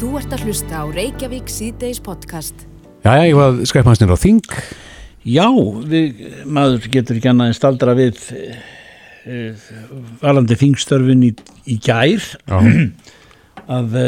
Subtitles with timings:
[0.00, 2.62] Þú ert að hlusta á Reykjavík síðdeis podcast.
[3.04, 4.46] Já, já, ég var skreipmaðsnir á Þing.
[5.28, 5.44] Já,
[5.92, 9.42] við, maður getur ekki annað en staldra við e,
[10.22, 11.30] valandi þingstörfin í,
[11.68, 12.30] í gær
[13.76, 14.06] að e,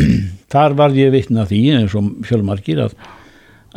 [0.54, 2.96] þar var ég vitna því eins og fjölmarkir að,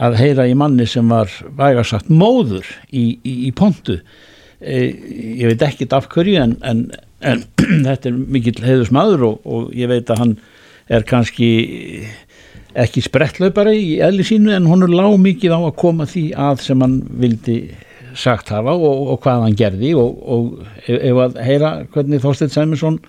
[0.07, 3.97] að heyra í manni sem var vægarsagt móður í, í, í pontu
[4.63, 6.87] e, ég veit ekkit af hverju en, en,
[7.19, 7.43] en
[7.91, 10.39] þetta er mikill heiðus maður og, og ég veit að hann
[10.91, 11.49] er kannski
[12.81, 16.61] ekki sprettlaupari í eðli sínu en hún er lág mikið á að koma því að
[16.65, 17.57] sem hann vildi
[18.15, 19.93] sagt hafa og, og hvað hann gerði.
[19.95, 20.43] Og, og
[20.85, 22.99] ef, ef að heyra hvernig Þorstein Sæminsson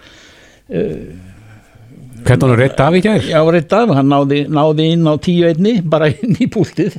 [2.22, 3.24] Hvernig hann reitt af í gær?
[3.26, 6.94] já reitt af, hann náði, náði inn á tíu einni bara inn í púltið.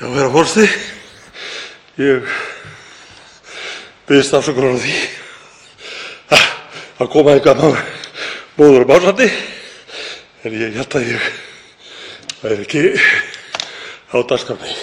[0.00, 0.64] Já, vera fórsti,
[2.02, 2.26] ég
[4.08, 4.96] byggðist afsökunar á því
[6.34, 7.62] að- koma eitthvað
[8.58, 9.30] móður og básandi,
[10.46, 11.24] en ég held að ég
[12.38, 12.80] væri ekki
[14.14, 14.74] á dagskrafni.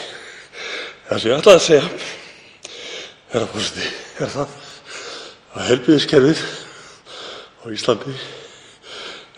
[1.07, 1.83] Það sem ég ætlaði að segja,
[3.31, 3.85] herra fórsti,
[4.19, 4.55] er það
[5.53, 6.41] að helbiðiskerfið
[7.63, 8.15] á Íslandi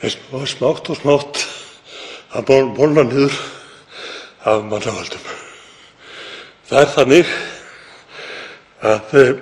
[0.02, 1.44] er smá- smátt og smátt
[2.34, 3.36] að bólna niður
[4.50, 5.28] af mannavöldum.
[6.66, 7.36] Það er þannig
[8.82, 9.36] að, eh,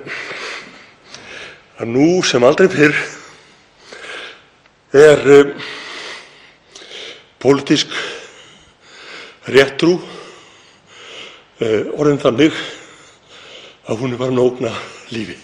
[1.80, 3.00] að nú sem aldrei fyrr
[4.94, 5.56] er um,
[7.44, 7.91] pólitísk
[9.53, 12.61] réttrú uh, orðin þannig
[13.83, 14.72] að hún er bara nógna
[15.11, 15.35] lífi.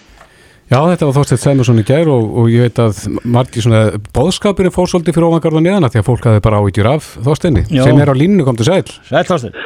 [0.70, 4.70] Já, þetta var Þorstein Sæmursson í gær og, og ég veit að margir svona bóðskapir
[4.70, 8.12] er fórsóldi fyrir ofangarða neðana því að fólk hafi bara áhyggjur af Þorsteinni sem er
[8.14, 8.86] á línu kom til sæl.
[9.10, 9.58] Sæl Þorstein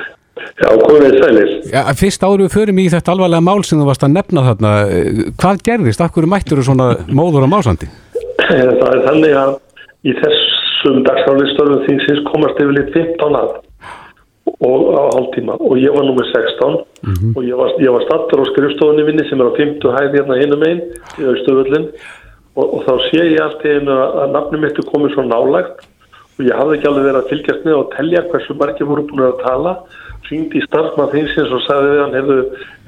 [0.53, 1.51] Já, komið sælir.
[1.71, 4.71] Já, fyrst áður við förum í þetta alvarlega mál sem þú varst að nefna þarna,
[4.85, 6.03] eh, hvað gerðist?
[6.03, 7.89] Akkur mættur þú svona móður á másandi?
[8.37, 9.55] Það er þannig að
[10.03, 10.15] í
[10.83, 13.53] þessum dagsnálistörum þingsins komast yfir lit 15 að
[14.63, 15.55] og á hálftíma.
[15.63, 16.83] Og ég var nummer 16
[17.35, 20.39] og ég var, ég var stattur á skrifstofunni minni sem er á 50 hæði hérna
[20.39, 20.83] hinum einn
[21.19, 21.89] í austöfullin
[22.55, 25.25] og, og þá sé ég allt í einu að, að nafnum mitt er komið svo
[25.27, 25.83] nálægt.
[26.33, 29.27] Og ég hafði ekki alveg verið að fylgjast með og telja hversu margir voru búin
[29.27, 29.73] að tala.
[30.27, 32.37] Hringdi í starfmann þingsins og sagði við hann hefðu,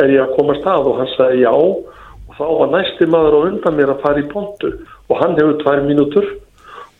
[0.01, 0.89] er ég að koma stað?
[0.89, 1.51] Og hann sagði já.
[1.53, 4.71] Og þá var næsti maður á undan mér að fara í pontu.
[5.11, 6.31] Og hann hefur tvær mínútur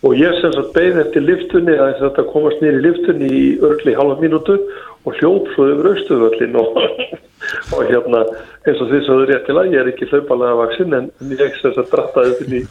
[0.06, 4.18] og ég sem sagt beigð eftir liftunni að þetta komast nýri liftunni í örgli halva
[4.22, 4.58] mínútu
[5.06, 6.82] og hljóp svo yfir austöðvöllin og,
[7.76, 8.26] og hérna
[8.66, 11.94] eins og því sem þau réttilega, ég er ekki hlaupalega vaksinn en ég sem sagt
[11.94, 12.62] drattaði inn í,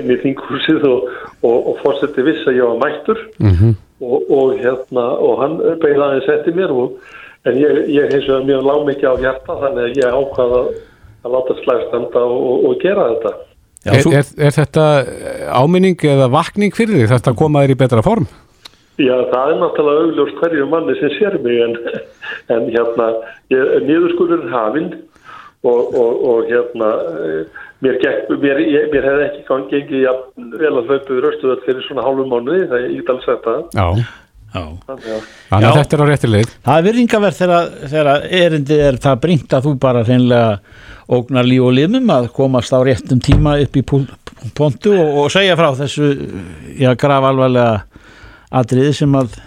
[0.00, 1.08] inn í þinghúsið og,
[1.44, 3.24] og, og fórseti viss að ég var mættur.
[3.40, 6.98] Mm og, og hérna og hann beigð aðeins eftir mér og,
[7.48, 10.60] en ég, ég hins vegar mjög lág mikið á hjarta þannig að ég ákvaða
[11.22, 13.34] að láta slægstanda og, og, og gera þetta
[13.82, 14.86] Já, Er, svo, er, er þetta
[15.58, 17.06] áminning eða vakning fyrir því?
[17.10, 18.28] Þetta koma þér í betra form?
[19.00, 21.74] Já, það er náttúrulega augljóst hverju manni sem sér mig en,
[22.54, 23.08] en hérna,
[23.50, 24.90] nýðurskurður er hafinn
[25.64, 26.90] og, og, og hérna,
[27.24, 31.22] eh, mér, gekk, mér, ég, mér hefði ekki gang gengið jafn vel að hlaupa við
[31.26, 32.86] röstuðall fyrir svona hálfum mánuði, það
[33.74, 33.86] já.
[33.86, 34.18] Þannig að,
[34.52, 36.50] Þannig að þetta er á rétti leið.
[36.66, 40.50] Það er virðingaverð þegar, þegar erindið er það bringt að þú bara hreinlega
[41.12, 45.56] ógnar líf og liðmum að komast á réttum tíma upp í pontu og, og segja
[45.58, 46.12] frá þessu
[46.80, 47.82] já, graf alvarlega
[48.52, 49.38] atriði sem að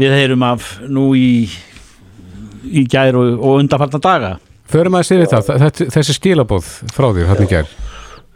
[0.00, 1.48] við heyrum af nú í,
[2.68, 4.34] í gær og, og undanfarnar daga.
[4.70, 7.72] Förum að sér þetta, þetta, þessi skilabóð frá þér, hann í gær.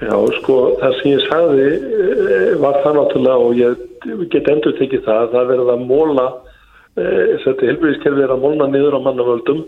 [0.02, 5.04] Já, sko, það sem ég sagði eh, var það náttúrulega og ég get endur tekið
[5.06, 6.26] það, það verið að móla
[6.98, 9.62] eh, þetta helbriðiskerfi er að mólna niður á mannavöldum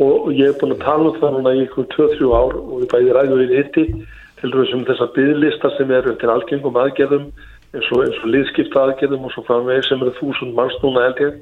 [0.00, 2.90] og, ég er búin að tala um það núna í ykkur 2-3 ár og ég
[2.94, 3.86] bæði ræðu í hitti
[4.40, 7.30] til þess um þessar byggðlista sem eru til algengum aðgerðum
[7.76, 11.38] eins og, og liðskipta aðgerðum og svo framvegir sem eru þúsund manns núna held ég.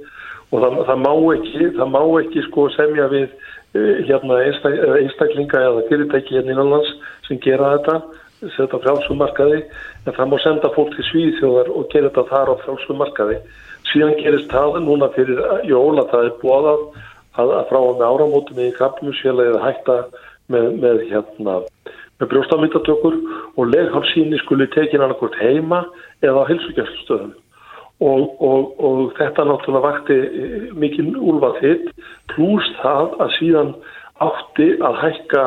[0.52, 3.26] Og það, það má ekki það má ekki sko semja við
[3.74, 6.92] eh, hérna einstaklinga eða fyrirtæki hérna innanlands
[7.28, 7.96] sem gera þetta
[8.56, 13.40] setja frjálsumarkaði en það má senda fólk til Svíðþjóðar og gera þetta þar á frjálsumarkaði
[13.90, 16.86] síðan gerist það núna fyrir jól að það er bóðað
[17.34, 19.98] að, að frá með áramótum í krabmusfélagið að hætta
[20.52, 21.56] með, með hérna
[22.20, 23.16] með brjóstamyndatökur
[23.58, 25.82] og leghálsýni skuli tekin annarkvort heima
[26.22, 27.32] eða á helsugjastustöðum
[28.04, 31.90] og, og, og þetta náttúrulega vakti eh, mikið úlvað þitt
[32.34, 33.74] pluss það að síðan
[34.22, 35.44] átti að hækka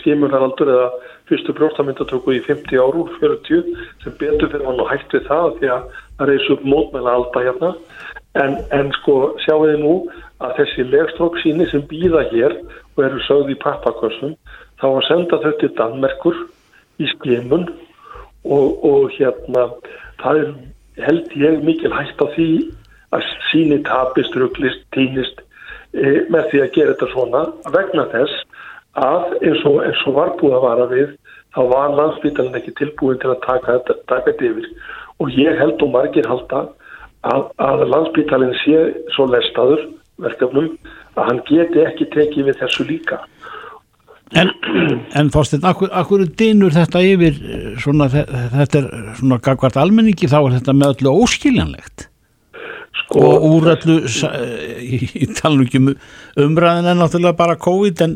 [0.00, 0.88] skimurharaldur eða
[1.30, 3.68] fyrstu brjóstamyndatöku í 50 áru, 40
[4.04, 5.84] sem betur fyrir hann og hægt við það því að
[6.18, 7.70] það reysi upp mótmæla alltaf hérna.
[8.40, 9.94] En, en sko sjáu þið nú
[10.40, 12.56] að þessi legstróksýni sem býða hér
[12.96, 14.34] og eru sögð í pappakössum
[14.80, 16.42] þá að senda þau til Danmerkur
[17.00, 17.68] í skimun
[18.44, 19.66] og, og hérna
[20.20, 20.52] það er
[21.00, 22.50] held ég mikil hægt á því
[23.14, 25.40] að síni tapist, rugglist, týnist
[25.92, 27.42] e, með því að gera þetta svona
[27.74, 28.44] vegna þess
[29.00, 31.16] að eins og, eins og var búið að vara við
[31.54, 33.96] þá var landsbytalan ekki tilbúin til að taka þetta,
[34.50, 34.68] yfir.
[35.20, 36.64] Og ég held og margir halda
[37.28, 38.84] að, að landsbytalin sé
[39.16, 39.82] svo lestaður
[40.20, 40.70] verkefnum
[41.18, 43.18] að hann geti ekki tekið við þessu líka.
[44.38, 44.52] En,
[45.18, 50.28] en Þorstein, akkur, akkur dinur þetta yfir eh, svona, þe- þetta er svona gagvart almenningi
[50.30, 52.04] þá er þetta með öllu óskiljanlegt?
[53.00, 53.96] Sko, og úr öllu
[54.78, 55.26] í, í
[55.66, 55.90] ekki um
[56.46, 58.14] umræðin er náttúrulega bara COVID en,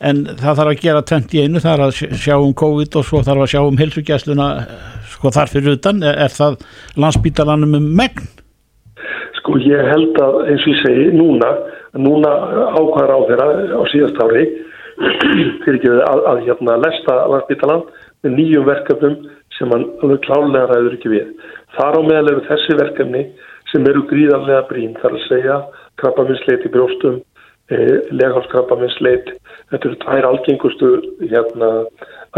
[0.00, 2.96] en það þarf að gera tvent í einu, það er að sj- sjá um COVID
[3.00, 4.48] og svo þarf að sjá um heilsugjæsluna
[5.14, 6.58] sko þar fyrir utan, er, það
[7.00, 8.26] landsbítalanum um megn?
[9.38, 11.48] sko ég held að eins og ég segi núna,
[12.02, 12.32] núna
[12.76, 13.46] ákvæðar á þeirra
[13.78, 14.44] á síðast ári
[15.62, 17.84] fyrir ekki að, að hérna lesta landsbytalan
[18.24, 19.16] með nýjum verkefnum
[19.56, 21.28] sem hann alveg klálega ræður ekki við.
[21.76, 23.22] Þar á meðal eru þessi verkefni
[23.70, 25.56] sem eru gríðarlega brín, þar að segja
[26.00, 27.20] krabbaminnsleit í brjóstum,
[27.70, 29.32] leghálskrabbaminnsleit,
[29.72, 30.90] þetta eru tvær algengustu,
[31.24, 31.70] hérna,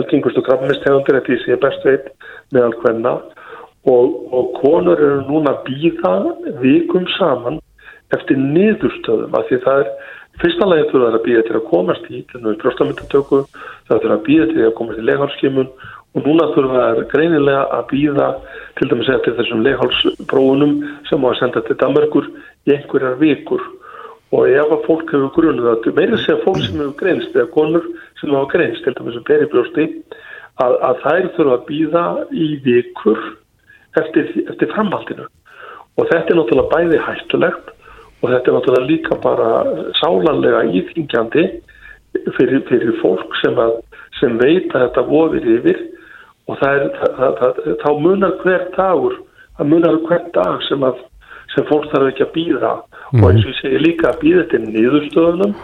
[0.01, 2.09] algengustu krabbaminnstegundir, þetta sé best veit
[2.55, 3.19] meðal hvenna
[3.89, 6.15] og, og konur eru núna að býða
[6.63, 7.61] vikum saman
[8.17, 9.93] eftir niðurstöðum af því það er
[10.41, 13.43] fyrsta lagi þurfa að býða til að komast í brjóstamyndatöku
[13.89, 15.71] það þurfa að býða til að komast í leghálskimun
[16.17, 18.29] og núna þurfa þær greinilega að býða
[18.79, 20.77] til dæmis eftir þessum leghálsprófunum
[21.11, 22.31] sem á að senda til Danmarkur
[22.65, 23.65] í einhverjar vikur
[24.35, 27.87] og ef að fólk hefur grunuð að meira segja fólk sem hefur greinst eða konur
[28.21, 29.87] sem hefur greinst til dæmis sem beri brjósti
[30.65, 32.05] að, að þær þurfa að býða
[32.35, 33.21] í vikur
[34.01, 35.27] eftir, eftir framhaldinu.
[35.99, 37.73] Og þetta er náttúrulega bæði hættulegt
[38.21, 39.49] og þetta er náttúrulega líka bara
[40.01, 41.47] sálanlega íþingjandi
[42.37, 43.79] fyrir, fyrir fólk sem, að,
[44.21, 45.81] sem veit að þetta vofir yfir.
[46.49, 46.85] Og það er,
[47.17, 49.19] það, það, þá munar hver dagur,
[49.59, 51.03] það munar hver dag sem, að,
[51.55, 52.73] sem fólk þarf ekki að býða
[53.15, 55.57] og eins og ég segi líka að býða þetta niðurstöðunum.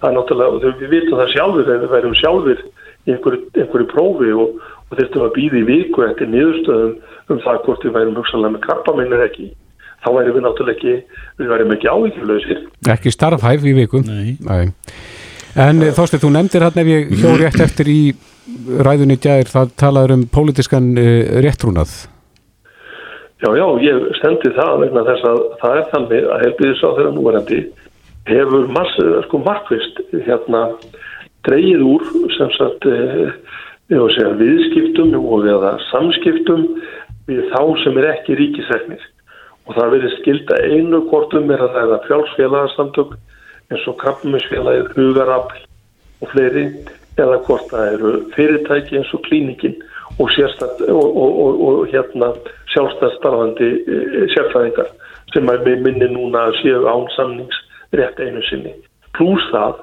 [0.00, 3.88] Það er náttúrulega, og við vitum það sjálfur ef við værum sjálfur í einhverju, einhverju
[3.90, 6.94] prófi og, og þurftum að býða í viku eftir niðurstöðum
[7.30, 9.50] um það hvort við værum hugsanlega með krabbaminnir ekki
[10.00, 10.94] þá værum við náttúrulega ekki
[11.40, 12.62] við værum ekki áhyggjulausir.
[12.94, 14.64] Ekki starfhæf í vikum Nei.
[15.58, 18.00] En eh, Þorsteinn, þú nefndir hann ef ég hjó rétt eftir í
[18.80, 21.92] ræðunni gær, það talaður um pólitískan uh, réttrúnað
[23.40, 27.12] Já, já, ég stendi það vegna þess að það er þannig að helbiðis á þeirra
[27.16, 27.60] núverandi
[28.28, 28.66] hefur
[29.24, 30.60] sko, markvist hérna
[31.48, 32.04] dreigið úr
[32.36, 33.30] sem sagt eh,
[33.88, 36.66] segja, viðskiptum og eða samskiptum
[37.30, 39.08] við þá sem er ekki ríkisreiknir
[39.64, 43.18] og það verið skilda einu kortum er að það er að frjálsfélagasamtök
[43.70, 45.64] eins og krabbaminsfélagið hugarafl
[46.20, 46.68] og fleiri
[47.16, 49.24] eða hvort það eru fyrirtæki eins og
[50.34, 52.34] sérstætt, og, og, og, og hérna
[52.74, 54.90] sjálfstæð starfandi e, sérfæðingar
[55.34, 57.62] sem að við minni núna að séu án samnings
[57.96, 58.74] rétt einu sinni.
[59.16, 59.80] Plús það,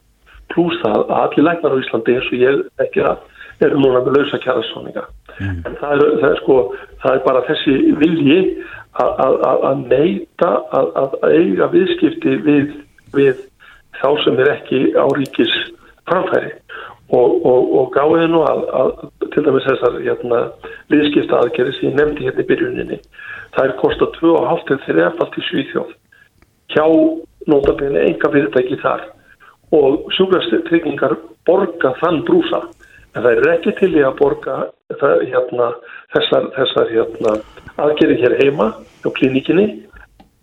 [0.54, 3.26] plús það að allir læknar á Íslandi eins og ég ekki að
[3.68, 5.06] eru núna með lausa kjæðarsóninga.
[5.38, 5.62] Mm.
[5.66, 6.58] En það er, það, er sko,
[7.04, 8.40] það er bara þessi vilji
[8.98, 12.72] að neyta að eiga viðskipti við,
[13.14, 13.44] við
[14.00, 15.54] þá sem er ekki á ríkis
[16.10, 16.54] framfæri
[17.16, 18.92] og, og, og gáði nú að, að
[19.34, 20.42] til dæmis þessar hérna,
[20.92, 23.00] viðskipta aðgerði sem ég nefndi hérna í byrjuninni
[23.56, 25.96] það er kosta 2,5 til 3,5 í Svíþjóð
[26.74, 26.86] hjá
[27.48, 29.06] nótabinni enga fyrirtæki þar.
[29.76, 31.18] Og sjúkrastryggingar
[31.48, 32.62] borga þann brúsa.
[33.16, 34.58] En það er ekki til í að borga
[35.02, 35.72] það, hérna,
[36.16, 37.34] þessar, þessar hérna,
[37.82, 39.68] aðgerði hér heima á klínikinni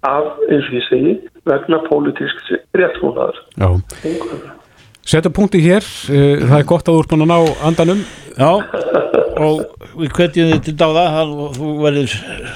[0.05, 1.15] af eins og ég segi
[1.49, 4.61] vegna pólitísk réttfónaður Já
[5.05, 7.99] Setta punkti hér, uh, það er gott að þú ert búin að ná andanum.
[8.35, 8.51] Já,
[9.45, 9.59] og
[10.01, 12.15] við kvetjum þið til dáða þú verður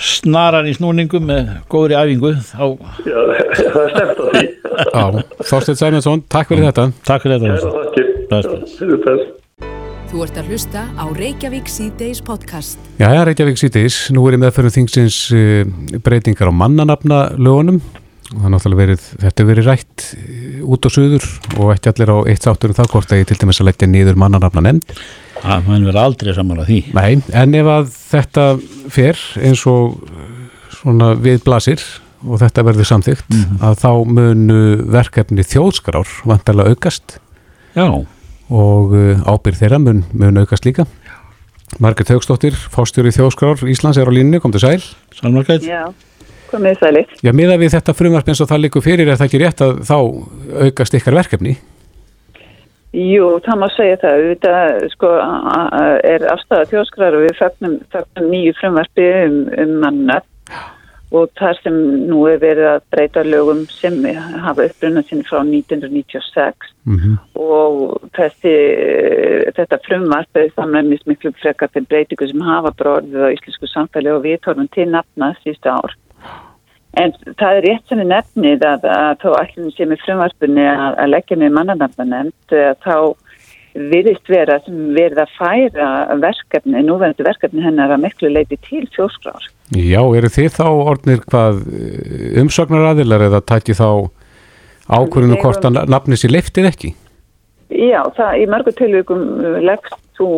[0.09, 2.64] snarar í snúningum með góðri æfingu þá...
[3.05, 3.19] Já,
[3.75, 4.45] það er stemt á því.
[4.78, 5.05] Já,
[5.50, 6.88] Þorstein Sæmensson, takk fyrir þetta.
[7.09, 9.23] Takk fyrir þetta Þakkir.
[10.09, 12.81] Þú ert að hlusta á Reykjavík C-Days podcast.
[12.97, 17.83] Já, já, Reykjavík síðdeis, nú er ég meðferðum þingsins uh, breytingar á mannanafna lögunum
[18.28, 20.07] og það er náttúrulega verið, þetta er verið rætt
[20.68, 21.25] út á suður
[21.56, 23.88] og ekki allir á eitt sáttur um það hvort að ég til dæmis að leggja
[23.90, 24.92] niður mannanafna nefnd.
[25.38, 26.78] Það mann verður aldrei saman að því.
[26.98, 27.10] Nei,
[27.40, 28.44] en ef að þetta
[28.92, 29.96] fer eins og
[30.78, 31.84] svona við blasir
[32.26, 33.58] og þetta verður samþygt mm -hmm.
[33.62, 34.60] að þá munu
[34.90, 37.18] verkefni þjóðskrár vantarlega aukast
[37.75, 37.87] Já.
[38.50, 40.87] og ábyrð þeirra mun, mun aukast líka.
[41.78, 44.82] Margrit Haugstóttir, fórstjóri þjóðskrár Íslands er á línni, kom til sæl.
[45.14, 45.62] Sælmarkætt.
[45.62, 45.92] Já
[46.50, 47.17] komið sælir.
[47.25, 49.83] Já, miða við þetta frumvarp eins og það likur fyrir, er það ekki rétt að
[49.88, 49.99] þá
[50.69, 51.59] aukast ykkar verkefni?
[52.97, 54.25] Jú, það má segja það.
[54.33, 54.55] Þetta
[54.95, 55.12] sko,
[56.09, 57.78] er afstæða þjóskrar og við fögnum
[58.33, 60.23] nýju frumvarpi um, um manna
[61.14, 61.76] og þar sem
[62.09, 63.97] nú er verið að breyta lögum sem
[64.45, 68.52] hafa upprunna sinni frá 1996 Mm og þessi,
[69.57, 74.25] þetta frumvart er samræmis miklu frekar til breytingu sem hafa bróðið á íslensku samfæli og
[74.25, 75.95] viðtorfum til nafna síðustu ár.
[76.97, 80.95] En það er rétt sem við nefnið að, að þá ætlum sem í frumvarpunni að,
[81.04, 82.95] að leggja með mannanafna nefnd þá
[83.78, 89.45] virðist vera sem verið að færa verkefni, núverandi verkefni hennar að miklu leiti til fjóskrár.
[89.76, 91.61] Já, eru þið þá orðnir hvað
[92.42, 94.09] umsögnar aðilar eða takki þá
[94.88, 96.95] ákvörðinu Við hvort að nafni sér leiftið ekki?
[97.68, 99.25] Já, það, í mörgu tilvíkum
[99.61, 100.28] leggst þú,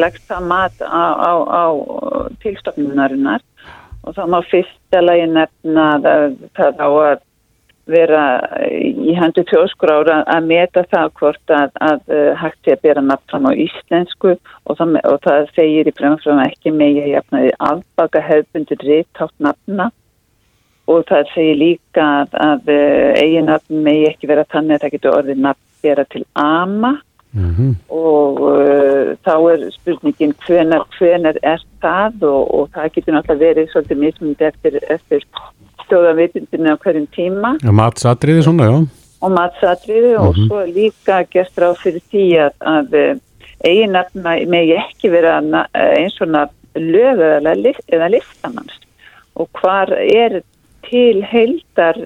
[0.00, 1.64] leggst það mat á, á, á
[2.42, 3.44] tilstofnunarinnar
[4.04, 7.22] og þá má fyrsta lagi nefna að það á að
[7.90, 8.22] vera
[8.72, 13.26] í hendur tjóskrára að meta það hvort að, að uh, hægt sé að bera nafn
[13.28, 14.36] fram á íslensku.
[14.64, 19.90] Og það, og það segir í fremfram ekki megi að jafnaði afbaka hefðbundir réttátt nafna.
[20.88, 24.96] Og það segir líka að, að uh, eigin nafn megi ekki vera þannig að það
[24.96, 26.94] getur orðið nafn bera til ama
[27.34, 32.22] Mm og uh, þá er spurningin hvenar, hvenar er það?
[32.28, 35.24] Og, og það getur náttúrulega verið svolítið mismundi eftir, eftir
[35.84, 37.54] stóðanvitundinu á hverjum tíma.
[37.64, 38.76] Matsatriði svona, já.
[39.24, 42.96] og matsatriði og svo er líka gert ráð fyrir því að, að
[43.64, 48.80] eiginnafna megi ekki vera na- eins og nafn lög eða, list, eða listamanns
[49.38, 50.40] og hvar er
[50.84, 51.96] til heildar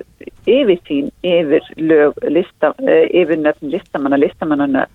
[0.48, 4.86] yfir þín yfir lög lista, eh, yfir nöfn listamanna listamannana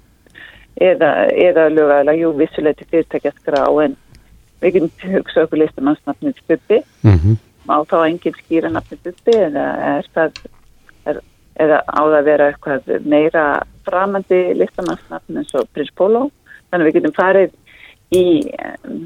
[0.92, 1.10] eða,
[1.48, 3.96] eða lögaðala, jú, vissuleiti fyrirtækja skrá en
[4.64, 6.84] við getum hugsa okkur listamannsnafnið Bubbi.
[7.08, 9.62] Mm má þá enginn skýra nafnið Bubbi eða
[9.94, 10.40] er það
[11.08, 11.20] er,
[11.64, 13.44] eða á það að vera eitthvað meira
[13.88, 16.26] framandi listamannsnafn eins og Prins Pólo
[16.74, 17.54] þannig við getum farið
[18.20, 18.24] í
[18.84, 18.98] um,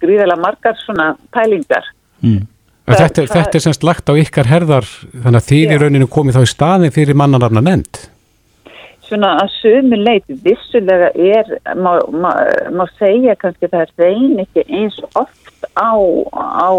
[0.00, 1.84] gríðala margar svona pælingar.
[2.24, 2.46] Mm.
[2.88, 6.08] Það- Þetta, það- þetta er semst lagt á ykkar herðar þannig að þið í rauninu
[6.08, 8.00] komið þá í staðin fyrir mannanafna nefnd.
[9.08, 12.30] Svona að sömu leiti vissulega er, má, má,
[12.74, 15.92] má segja kannski að það reyn ekki eins oft á,
[16.34, 16.70] á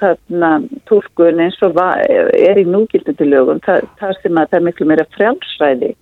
[0.00, 0.50] þarna
[0.88, 5.06] túlkun eins og er í núgildandi lögum það, það sem að það er miklu meira
[5.16, 5.92] frjálsræði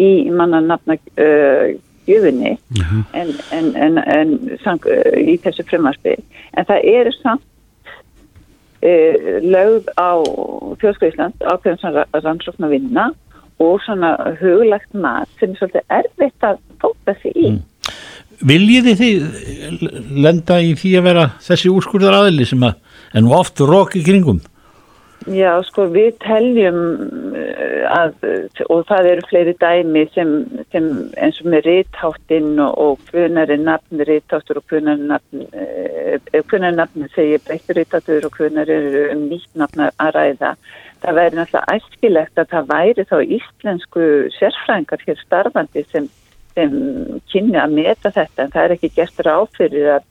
[0.00, 1.72] í manna nafna uh,
[2.08, 2.56] gjöfinni
[3.12, 6.16] en, en, en, en sang, uh, í þessu frumarfi
[6.56, 7.44] en það eru samt
[8.82, 10.12] uh, lögð á
[10.82, 13.10] Þjóðskóðisland ákveðum svona rannsókn að vinna
[13.62, 17.52] og svona huglægt mat sem er svolítið erfitt að fóta sig í.
[18.42, 19.90] Viljiði þið
[20.24, 22.80] lenda í því að vera þessi úrskurðar aðili sem að,
[23.14, 24.40] en oft rók í kringum?
[25.30, 26.78] Já, sko, við teljum
[27.38, 28.24] uh, að,
[28.72, 30.32] og það eru fleiri dæmi sem,
[30.74, 37.06] sem eins og með rítháttinn og, hvunari nafn rítáttur og hvunari nafn, uh, hvunari nafn
[37.14, 40.56] segir breyttur rítáttur og hvunari eru um nýtt nafn að ræða.
[41.02, 46.08] Það væri náttúrulega æskilegt að það væri þá íslensku sérfræðingar hér starfandi sem,
[46.54, 46.74] sem
[47.32, 50.08] kynni að meta þetta en það er ekki gert ráð fyrir að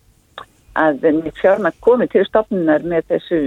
[0.80, 1.04] að
[1.36, 3.40] fjármætt komi til stofnunar með þessu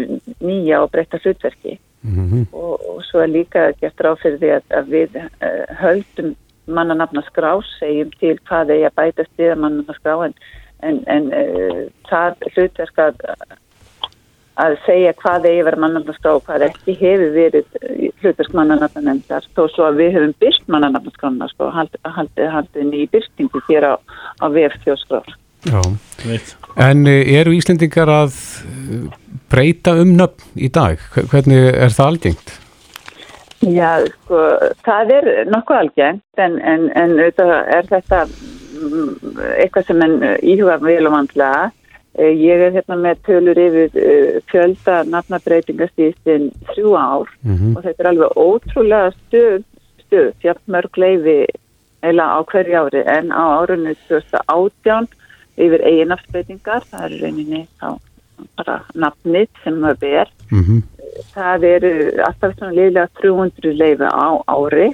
[0.44, 1.78] nýja og breytta hlutverki.
[2.04, 6.34] Mm og, og svo er líka gert ráð fyrir því að, að við uh, höldum
[6.66, 10.34] mannanafna skrá, segjum til hvað eigi að bæta stiða mannanafna skrá en,
[10.82, 13.24] en, en uh, það hlutverk að,
[14.60, 18.52] að segja hvað eigi að vera mannanafna skrá og hvað ekki hefur verið eh, hlutverk
[18.54, 23.06] mannanafna nefndar þó svo að við höfum byrst mannanafna skrána sko, haldið haldi, haldi ný
[23.10, 23.94] byrstingu hér á,
[24.38, 25.32] á VF þjóðskráð.
[25.64, 25.80] Já.
[26.28, 26.54] Veit.
[26.76, 28.34] En eh, eru Íslendingar að
[28.68, 29.06] eh,
[29.50, 31.00] breyta um nöfn í dag?
[31.14, 32.58] Hve- Hvernig er það algengt?
[33.64, 34.40] Já, sko,
[34.84, 39.14] það er nokkuð algengt en, en, en auðvitað er þetta mm,
[39.62, 41.70] eitthvað sem enn íhuga vel og vandlega.
[42.14, 48.02] Eh, Ég er hérna með tölur yfir eh, fjölda nafnabreitingastíðin þrjú ár Mm og þetta
[48.02, 49.64] er alveg ótrúlega stöð,
[50.04, 51.46] stöð, jafn mörg leifi
[52.02, 53.02] eila á hverju ári.
[53.06, 55.08] En á árunni 2018
[55.56, 57.98] yfir eiginafsbreytingar, það er rauninni þá
[58.58, 60.28] bara nafnið sem maður ber.
[60.50, 60.82] -hmm.
[61.34, 61.92] það eru
[62.26, 64.92] alltaf svona liðlega 300 leifi á ári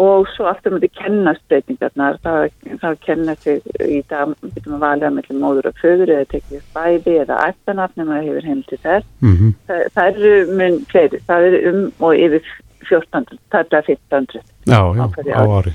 [0.00, 2.46] og svo aftur með því kennastbreytingarnar það,
[2.80, 4.32] það kenna sig í dag
[4.64, 8.62] valið að mellum móður og föður eða tekið bæði eða ættanafn nema það hefur heim
[8.68, 12.48] til þess Mm það, það eru mun fleiri, það eru um og yfir
[12.82, 15.72] 1400, það er bara 1500 Já, já, Á ári.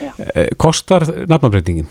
[0.00, 0.12] Já.
[0.34, 1.86] Eh, Kostar nafnabreitingin?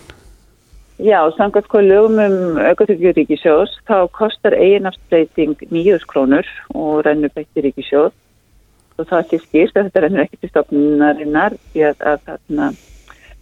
[0.98, 7.54] Já, samkvæmt hvað lögum um aukatökju ríkisjós, þá kostar eiginafsbreyting 9 krónur og rennur beitt
[7.54, 8.16] í ríkisjós
[8.98, 12.72] og það sé skýrt að þetta rennur ekki til stofnunarinnar því að, að þarna,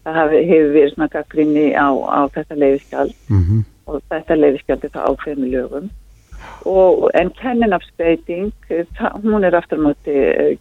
[0.06, 4.94] það hafi, hefur verið svona gaggrinni á, á þetta leifiskjald Mm og þetta leifiskjald er
[4.96, 5.88] það ákveð með lögum
[6.66, 8.52] og, en kenninafsbreyting,
[9.24, 10.16] hún er aftur á móti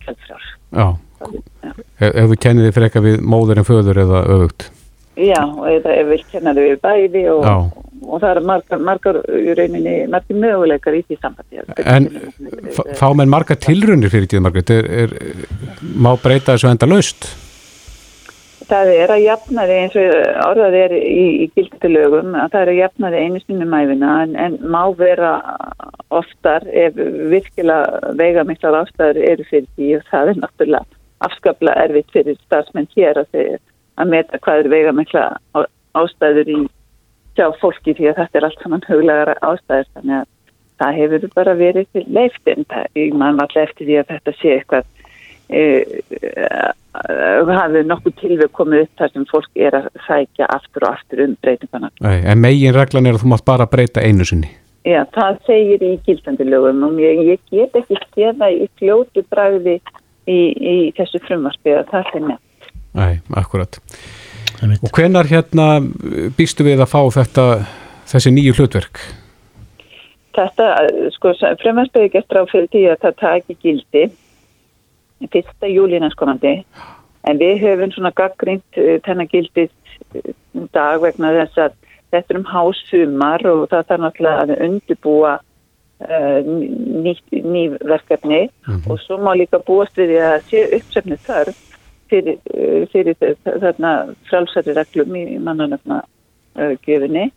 [0.04, 0.46] kjaldfrár.
[0.72, 0.86] Já,
[1.20, 1.70] Já.
[1.98, 4.68] ef, ef þú kennir þið freka við móður en föður eða öfugt.
[5.14, 7.54] Já, og eða ef við kennar við bæði og, Já.
[8.02, 11.62] og það eru margar, margar í rauninni, margar möguleikar í því sambandi.
[11.86, 12.10] En
[12.98, 15.16] fá menn marga tilrunir fyrir tíð, Margrét, er, er,
[15.94, 17.30] má breyta þessu enda laust?
[18.64, 20.12] Það er að jafna því eins og
[20.48, 24.34] orðað er í, í gildilögum að það er að jafna því einu sinni mæfina en,
[24.40, 25.34] en má vera
[26.14, 26.96] oftar ef
[27.30, 33.20] virkilega veigamiklar ástæður eru fyrir því og það er náttúrulega afskaplega erfitt fyrir starfsmenn hér
[33.20, 33.60] að, þeir,
[34.00, 35.24] að meta hvað eru veigamikla
[35.94, 36.60] ástæður í
[37.34, 40.30] sjá fólki því að þetta er allt saman huglegar ástæður þannig að
[40.82, 44.34] það hefur bara verið til leift en það, ég man alltaf eftir því að þetta
[44.40, 44.84] sé eitthvað
[45.54, 51.24] uh, hafið nokkuð tilveg komið upp þar sem fólk er að sækja aftur og aftur
[51.24, 51.90] um breytingana.
[52.04, 54.50] Nei, en megin reglan er að þú mátt bara breyta einu sinni.
[54.84, 59.78] Já, það segir í gildandi lögum og ég, ég get ekki skeða í fljótu bragði
[60.28, 62.50] í, í þessu frumvarpi að það er nefnt.
[62.94, 63.80] Nei, akkurat.
[64.64, 65.80] Og hvenar hérna
[66.38, 67.46] býstu við að fá þetta,
[68.08, 69.00] þessi nýju hlutverk?
[70.34, 70.68] Þetta,
[71.14, 74.04] sko, er gert ráð fyrir því að það taki gildi
[75.32, 76.60] fyrsta júli næstkomandi.
[77.24, 80.32] En við höfum svona gaggrínt uh, þennan gildið uh,
[80.74, 81.76] dag vegna þess að
[82.14, 86.50] þetta er um hásumar og það þarf náttúrulega að undirbúa uh,
[87.06, 88.42] nýtt, ný verkefni.
[88.84, 91.62] Og svo má líka búast við því að sé uppsefni þörf
[92.14, 93.94] fyrir, uh, fyrir þarna
[94.30, 96.04] frálsæri reglum í mannanöfna
[96.86, 97.32] gefinni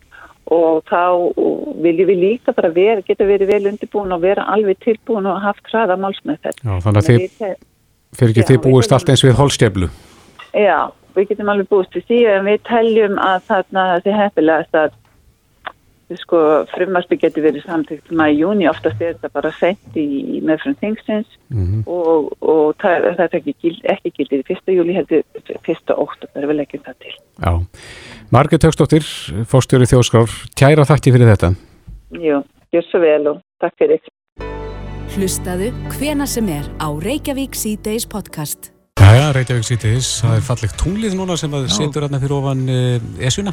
[0.54, 1.34] og þá
[1.82, 5.66] viljum við líka bara vera, geta verið vel undirbúin og vera alveg tilbúin og haft
[5.68, 6.62] hraða málsmeðferð.
[6.62, 7.58] Já, þannig að þið,
[8.16, 9.90] fyrir ekki Já, þið búist allt eins við holstjeflu.
[10.56, 10.78] Já,
[11.16, 14.96] við getum alveg búist við því en við teljum að þarna það sé heppilegast að
[16.16, 20.76] sko, frumarpi getur verið samtíkt maður í júni, oftast er þetta bara sent í, meðfram
[20.80, 21.82] þingsins Mhm.
[21.86, 25.22] og, og það, það er ekki, gild, ekki gildið í fyrsta júli heldur
[25.64, 27.14] fyrsta óttabur, við leggjum það til.
[27.44, 27.52] Já.
[28.32, 29.04] Margrét Högstóttir,
[29.48, 31.54] fórstjóri þjóðskrár, kæra þakki fyrir þetta.
[32.12, 32.42] Jú,
[32.72, 34.00] gjör svo vel og takk fyrir.
[35.16, 38.70] Hlustaðu hvena sem er á Reykjavík C-Days podcast.
[39.00, 41.74] Jæja, Reykjavík sýtis, það er fallegt tunglið núna sem að Já.
[41.78, 43.52] setur hérna fyrir ofan uh, esjuna.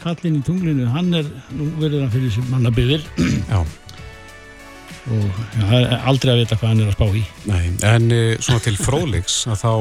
[0.00, 3.02] Kallinn í tunglinu, hann er, nú verður hann fyrir sem mannabyðir
[3.50, 3.58] Já.
[5.10, 7.22] og það er aldrei að vita hvað hann er að spá í.
[7.50, 9.72] Nei, en uh, svona til fróðleiks að þá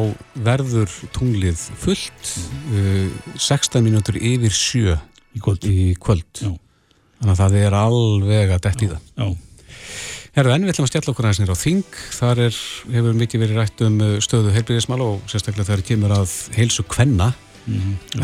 [0.49, 2.33] verður tunglið fullt
[2.73, 4.97] uh, 16 mínútur yfir sjö
[5.37, 5.67] Í kvöld.
[5.69, 6.39] í kvöld.
[6.41, 9.03] Þannig að það er alveg að detti það.
[9.19, 9.29] Já,
[10.35, 11.95] Herðu, en við ætlum að stjalla okkur aðeins nýra á Þing.
[12.15, 12.57] Þar er,
[12.93, 17.31] hefur mikið verið rætt um uh, stöðu heilbyrðismál og sérstaklega þegar kemur að heilsu kvenna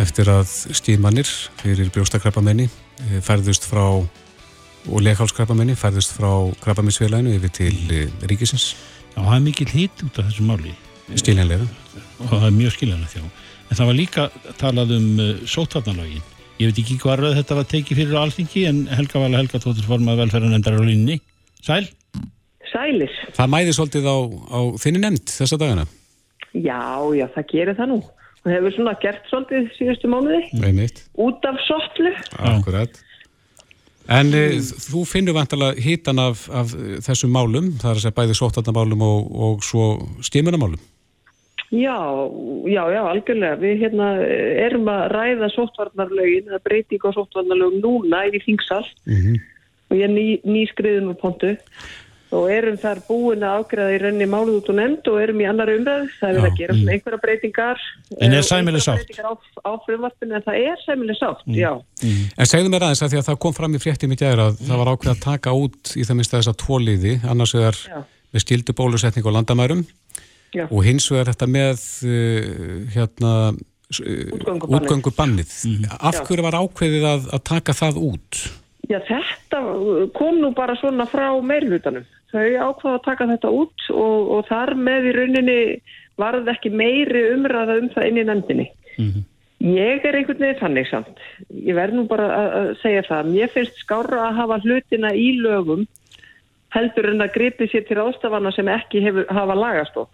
[0.01, 1.29] eftir að stíðmannir
[1.61, 3.85] fyrir brjóstakrappamenni eh, færðust frá
[4.85, 6.29] og leghálskrappamenni færðust frá
[6.63, 8.73] krappaminsfélaginu yfir til eh, ríkisins,
[9.15, 10.75] já, það er mikill hitt út af þessu máli
[11.13, 11.67] skiljanlega.
[12.19, 13.27] og það er mjög skiljanlega þjá.
[13.65, 14.25] En það var líka
[14.61, 16.25] talað um uh, sótvarnalögin.
[16.61, 19.59] Ég veit ekki hvað röð þetta var tekið fyrir á alþingi en Helga Vala Helga
[19.59, 21.17] tóttur formað velferðan endar á línni.
[21.65, 21.83] Sæl?
[22.71, 23.11] Sælir.
[23.35, 24.17] Það mæði svolítið á,
[24.53, 25.85] á þinni nefnd þessa dagana.
[26.55, 26.79] Já,
[27.17, 27.99] já, það gerir það nú.
[28.45, 31.03] Og hefur svona gert svolítið síðustu mánuði Einmitt.
[31.17, 32.11] út af sotlu.
[32.37, 32.99] Akkurat.
[34.05, 34.67] En mm.
[34.85, 39.01] þú finnur vantalega hitan af, af eh, þessum málum, það er að segja bæði sóttarnamálum
[39.01, 39.87] og, og svo
[40.21, 40.83] stímunamálum.
[41.73, 41.97] Já,
[42.69, 43.57] já, já, algjörlega.
[43.57, 44.11] Við hérna
[44.67, 49.39] erum að ræða sóttvarnarlögin, það er breyting á sóttvarnarlögum núna í þingsal Mm -hmm.
[49.89, 51.57] og ég er ný, nýskriðin með pontu
[52.35, 55.47] og erum þar búin að ágreða í rauninni málið út og nefnd og erum í
[55.49, 56.07] annar umræð.
[56.19, 57.83] Það er Já, að gera svona einhverja breytingar.
[58.19, 59.19] En er eh, einhverjar sátt?
[59.19, 59.31] Á,
[59.65, 61.71] á frumvarpinu en það er sæmileg sátt, já.
[62.03, 64.59] En segðu mér aðeins að því að það kom fram í fréttum í gæra að
[64.65, 68.01] það var ákveð að taka út í það minnst að tvo liði, annars vegar Já.
[68.35, 69.85] með skildu bólusetning og landamærum
[70.55, 70.65] Já.
[70.67, 74.77] og hins vegar þetta með uh, hérna uh, Útgöngubannið.
[74.81, 75.57] útgöngubannið.
[75.99, 78.45] Af hverju var ákveðið að, að taka það út?
[78.89, 79.61] Já, þetta
[80.13, 82.05] kom nú bara svona frá meirhlutanum.
[82.33, 85.59] Þau ákvaða að taka þetta út og, og þar með í rauninni
[86.19, 88.67] varð ekki meiri umræða um það inn í nefndinni.
[89.65, 91.21] Ég er einhvern veginn þannig samt.
[91.49, 93.31] Ég verð nú bara að, segja það.
[93.33, 95.87] Mér finnst skára að hafa hlutina í lögum
[96.75, 100.11] heldur en að gripi sér til ástafana sem ekki hefur, hafa lagastof.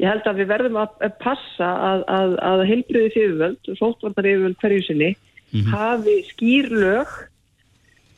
[0.00, 4.58] Ég held að við verðum að, passa að, að, að heilbriðis yfirvöld og sóttvarnar yfirvöld
[4.62, 5.10] hverju sinni
[5.68, 7.10] hafi skýr lög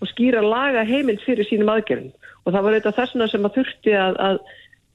[0.05, 2.12] og skýra laga heimild fyrir sínum aðgerðum.
[2.45, 4.40] Og það var auðvitað þessuna sem að þurfti að, að,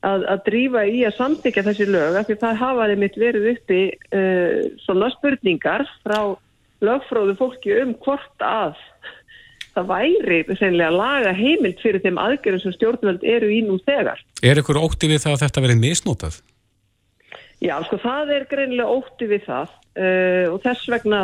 [0.10, 3.82] að, að drífa í að samþykja þessi lög, af því það hafaði mitt verið uppi
[3.90, 6.20] uh, svona spurningar frá
[6.86, 8.78] lögfróðu fólki um hvort að
[9.76, 14.22] það væri sennilega laga heimild fyrir þeim aðgerðum sem stjórnvöld eru í nú þegar.
[14.44, 16.40] Er ykkur ótti við það að þetta verið misnótað?
[17.60, 21.22] Já, sko það er greinilega ótti við það uh, og þess vegna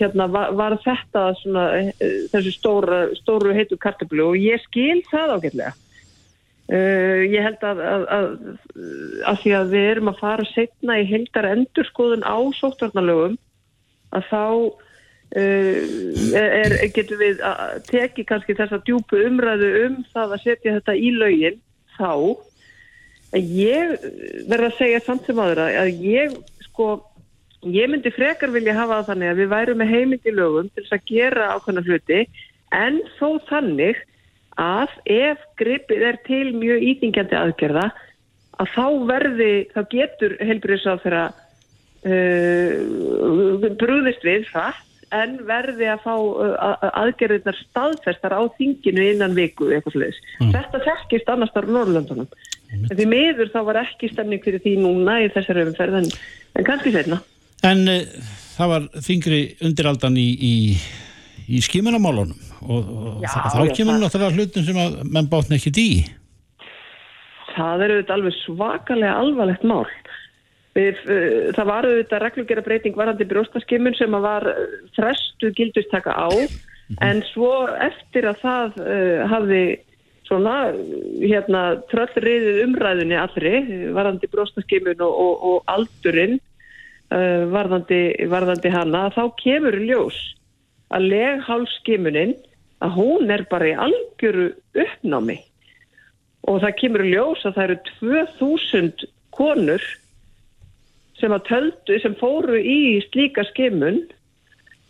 [0.00, 5.36] hérna, var, var þetta svona, uh, þessu stóra, stóru heitu kartablu og ég skil það
[5.36, 5.74] ágætlega.
[6.66, 8.26] Uh, ég held að, að, að,
[9.30, 13.38] að því að við erum að fara setna í heldar endurskoðun á sóttvarnalögum
[14.16, 14.42] að þá
[15.36, 21.10] er, getur við að teki kannski þessa djúpu umræðu um það að setja þetta í
[21.18, 21.58] lögin
[21.96, 22.12] þá
[23.34, 23.94] ég
[24.46, 26.34] verða að segja samt sem aðra að ég
[26.68, 26.90] sko
[27.66, 30.84] ég myndi frekar vilja hafa það þannig að við værum með heimild í lögum til
[30.84, 32.20] þess að gera ákvæmna hluti
[32.76, 34.02] en þó þannig
[34.60, 37.90] að ef gripið er til mjög ítingjandi aðgerða
[38.56, 41.24] að þá verði, þá getur helbriðsáð þeirra
[42.08, 42.74] uh,
[43.80, 44.82] brúðist við það
[45.16, 50.22] en verði að fá uh, aðgerðirnar staðfestar á þinginu innan viku eitthvað sluðis.
[50.40, 50.54] Mm.
[50.56, 52.30] Þetta þekkist annars þar á Norrlöndunum.
[52.72, 56.08] En því miður þá var ekki stemning fyrir því núna í þessari umferð en,
[56.58, 57.20] en kannski setna.
[57.66, 58.02] En uh,
[58.56, 60.54] það var þingri undiraldan í, í,
[61.46, 65.90] í skimunamálunum og, og já, þá kemur náttúrulega hlutum sem að menn bátna ekkert í.
[67.56, 69.86] Það eru þetta alveg svakalega alvarlegt mál.
[70.76, 74.50] Við, uh, það var auðvitað reglugera breyting varandi bróstaskimun sem að var
[74.98, 76.28] frestu gildustaka á
[76.88, 76.96] -hmm.
[77.00, 77.52] en svo
[77.82, 79.62] eftir að það uh, hafði
[80.26, 80.56] svona
[81.22, 83.54] hérna tröllriðið umræðinni allri
[83.94, 90.18] varandi bróstaskimun og, og, og aldurinn uh, varðandi, varðandi hana þá kemur ljós
[90.94, 92.34] að leghálskimunin
[92.84, 95.38] að hún er bara í algjöru uppnámi.
[96.46, 97.78] Og það kemur ljós að það eru
[98.38, 99.86] 2000 konur
[101.16, 104.02] sem að töldu, sem fóru í slíka skimun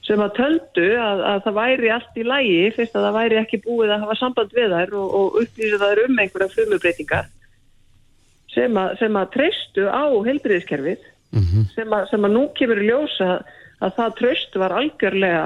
[0.06, 3.62] sem að töldu að, að það væri allt í lægi fyrst að það væri ekki
[3.64, 7.30] búið að hafa samband við þær og, og upplýsa þær um einhverja frumubreitingar
[8.54, 11.02] sem sem að treystu á heilbriðiskerfið
[11.34, 11.66] mm -hmm.
[11.74, 13.30] sem, sem að nú kemur í ljósa
[13.82, 15.44] að það treystu var algjörlega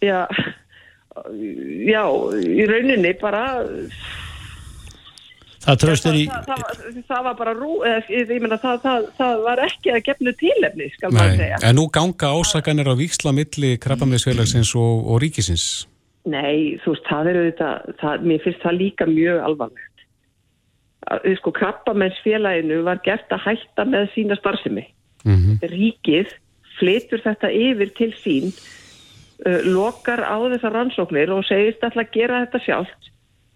[0.00, 0.26] já,
[1.92, 2.04] já
[2.40, 3.44] í rauninni bara
[5.60, 6.22] Það tröstur í...
[6.30, 7.74] Það, það, það, það var bara rú,
[8.08, 11.58] ég meina það var ekki að gefnu tílefni, skal maður segja.
[11.68, 15.66] En nú ganga ásakanir á viksla milli krabbamiðsfélagsins og, og ríkisins?
[16.30, 20.06] Nei, þú veist, það er auðvitað, mér finnst það líka mjög alvarlegt.
[21.40, 24.86] Sko, krabbamiðsfélaginu var gert að hætta með sína starfsemi.
[25.26, 25.70] Mm -hmm.
[25.74, 26.32] Ríkið
[26.78, 28.48] flytur þetta yfir til sín,
[29.44, 33.09] uh, lokar á þessar rannsóknir og segist alltaf að gera þetta sjálft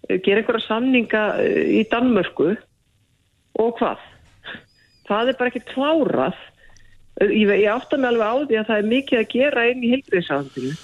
[0.09, 2.51] gera einhverja samninga eh, í Danmörku
[3.61, 4.03] og hvað?
[5.05, 6.41] Það er bara ekki klárað.
[7.23, 9.91] Ég, ég átta mig alveg á því að það er mikið að gera inn í
[9.93, 10.75] heilbriðsafandinu.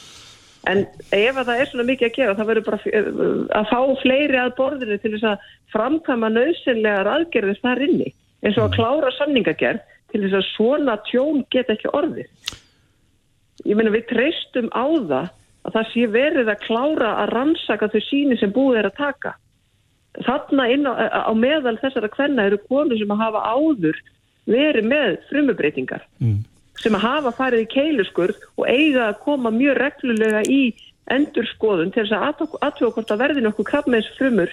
[0.71, 0.83] En
[1.17, 3.09] ef það er svona mikið að gera, það verður bara eh,
[3.57, 8.11] að fá fleiri að borðinu til þess að framkama nöðsynlegar aðgerðist þar inni.
[8.41, 9.81] En svo að klára samningagerð
[10.11, 12.55] til þess að svona tjón geta ekki orðið.
[13.67, 15.29] Ég meina við treystum á það
[15.67, 19.33] að það sé verið að klára að rannsaka þau síni sem búið er að taka.
[20.25, 20.93] Þarna á,
[21.29, 23.99] á meðal þessara hvenna eru konur sem að hafa áður
[24.49, 26.39] verið með frumubreitingar mm.
[26.81, 30.63] sem að hafa farið í keiluskurð og eiga að koma mjög reglulega í
[31.11, 34.51] endurskoðun til þess að aðtjóða hvort að verði nokkuð krabbmeins frumur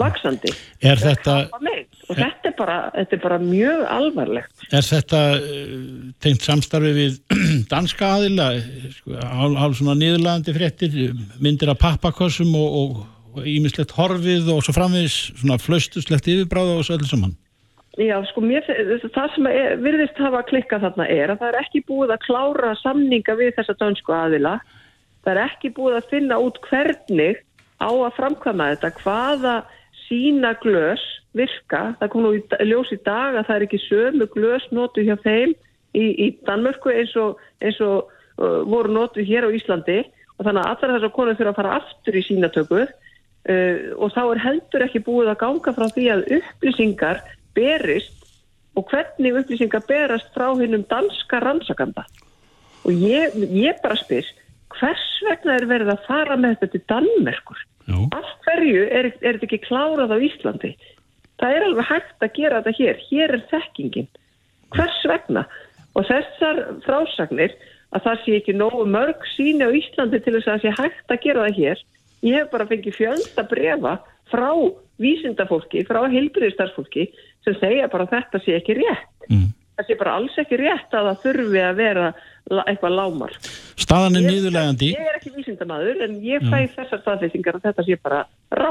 [0.00, 0.52] vaksandi.
[0.84, 1.38] Er þetta...
[2.06, 4.66] Og þetta er, bara, þetta er bara mjög alvarlegt.
[4.70, 5.80] Er þetta uh,
[6.22, 7.16] tengt samstarfi við
[7.72, 8.52] danska aðila,
[8.94, 9.16] sko,
[9.58, 10.94] hálf svona niðurlagandi fréttir,
[11.42, 13.02] myndir af pappakossum og
[13.44, 17.34] ímislegt horfið og svo framvegis svona flaustuslegt yfirbráða og svo öllu saman?
[17.96, 18.66] Já, sko, mér,
[19.08, 22.72] það sem er, virðist hafa klikkað þarna er að það er ekki búið að klára
[22.82, 24.58] samninga við þessa dansku aðila.
[25.24, 27.40] Það er ekki búið að finna út hvernig
[27.80, 29.54] á að framkvæma þetta, hvaða
[30.06, 31.02] sína glös
[31.36, 31.94] virka.
[32.00, 35.16] Það kom nú í ljós í dag að það er ekki sömu glös notu hjá
[35.24, 35.54] þeim
[35.96, 40.02] í, í Danmörku eins og, eins og uh, voru notu hér á Íslandi
[40.36, 44.22] og þannig að allar þessar konur fyrir að fara aftur í sínatöku uh, og þá
[44.24, 47.22] er heldur ekki búið að ganga frá því að upplýsingar
[47.56, 48.24] berist
[48.76, 52.04] og hvernig upplýsingar berast frá hinnum danska rannsakanda.
[52.86, 54.26] Og ég, ég bara spyr,
[54.74, 57.62] hvers vegna er verið að fara með þetta til Danmerkur?
[58.16, 60.72] Af hverju er, er þetta ekki klárað á Íslandi?
[61.40, 63.00] Það er alveg hægt að gera þetta hér.
[63.10, 64.08] Hér er þekkingin.
[64.74, 65.44] Hvers vegna?
[65.96, 67.54] Og þessar frásagnir
[67.94, 71.14] að það sé ekki nógu mörg síni á Íslandi til þess að það sé hægt
[71.14, 71.84] að gera það hér.
[72.26, 73.94] Ég hef bara fengið fjölda brefa
[74.32, 74.50] frá
[75.02, 77.10] vísindafólki, frá heilbriðstarfsfólki
[77.44, 79.12] sem segja bara þetta sé ekki rétt.
[79.30, 79.52] Mm.
[79.76, 82.06] Það sé bara alls ekki rétt að það þurfi að vera
[82.46, 83.36] eitthvað lámar.
[83.80, 84.90] Staðan er niðurlegandi.
[84.94, 88.22] Ég er ekki vísindamaður en ég fæ þessar staðfestingar að þetta sé bara
[88.54, 88.70] rá.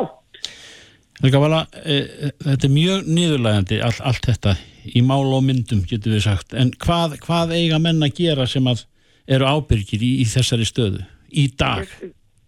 [1.21, 2.01] Helga Vala, e,
[2.43, 6.73] þetta er mjög niðurlegandi all, allt þetta í mál og myndum getur við sagt en
[6.83, 8.83] hvað, hvað eiga menn að gera sem að
[9.31, 11.87] eru ábyrgir í, í þessari stöðu í dag?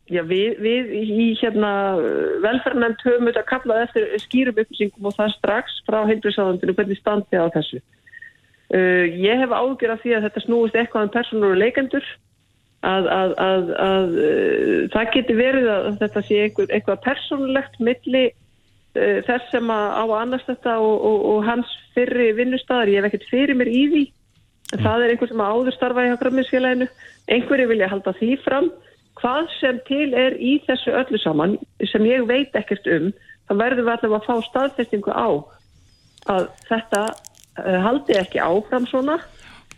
[0.08, 1.70] Já, við, við í hérna
[2.44, 7.48] velferðnæmt höfum þetta kallað eftir skýrum upplýsingum og það strax frá heilbriðsáðandinu hvernig standi á
[7.56, 7.82] þessu.
[8.68, 12.08] Uh, ég hef ágjör af því að þetta snúist eitthvað um personur og leikendur
[12.84, 18.26] að, að, að, að uh, það getur verið að þetta sé eitthvað, eitthvað personlegt milli
[18.28, 22.92] uh, þess sem að á annars þetta og, og, og hans fyrri vinnustæðar.
[22.92, 24.04] Ég hef ekkert fyrir mér í því.
[24.76, 26.90] En það er einhver sem áður starfa í hafgræmiðsfélaginu.
[27.32, 28.68] Einhverju vilja halda því fram.
[29.18, 31.56] Hvað sem til er í þessu öllu saman
[31.90, 33.08] sem ég veit ekkert um,
[33.48, 35.30] þá verðum við allavega að fá staðfestingu á
[36.28, 37.02] að þetta
[37.88, 39.20] haldi ekki áfram svona,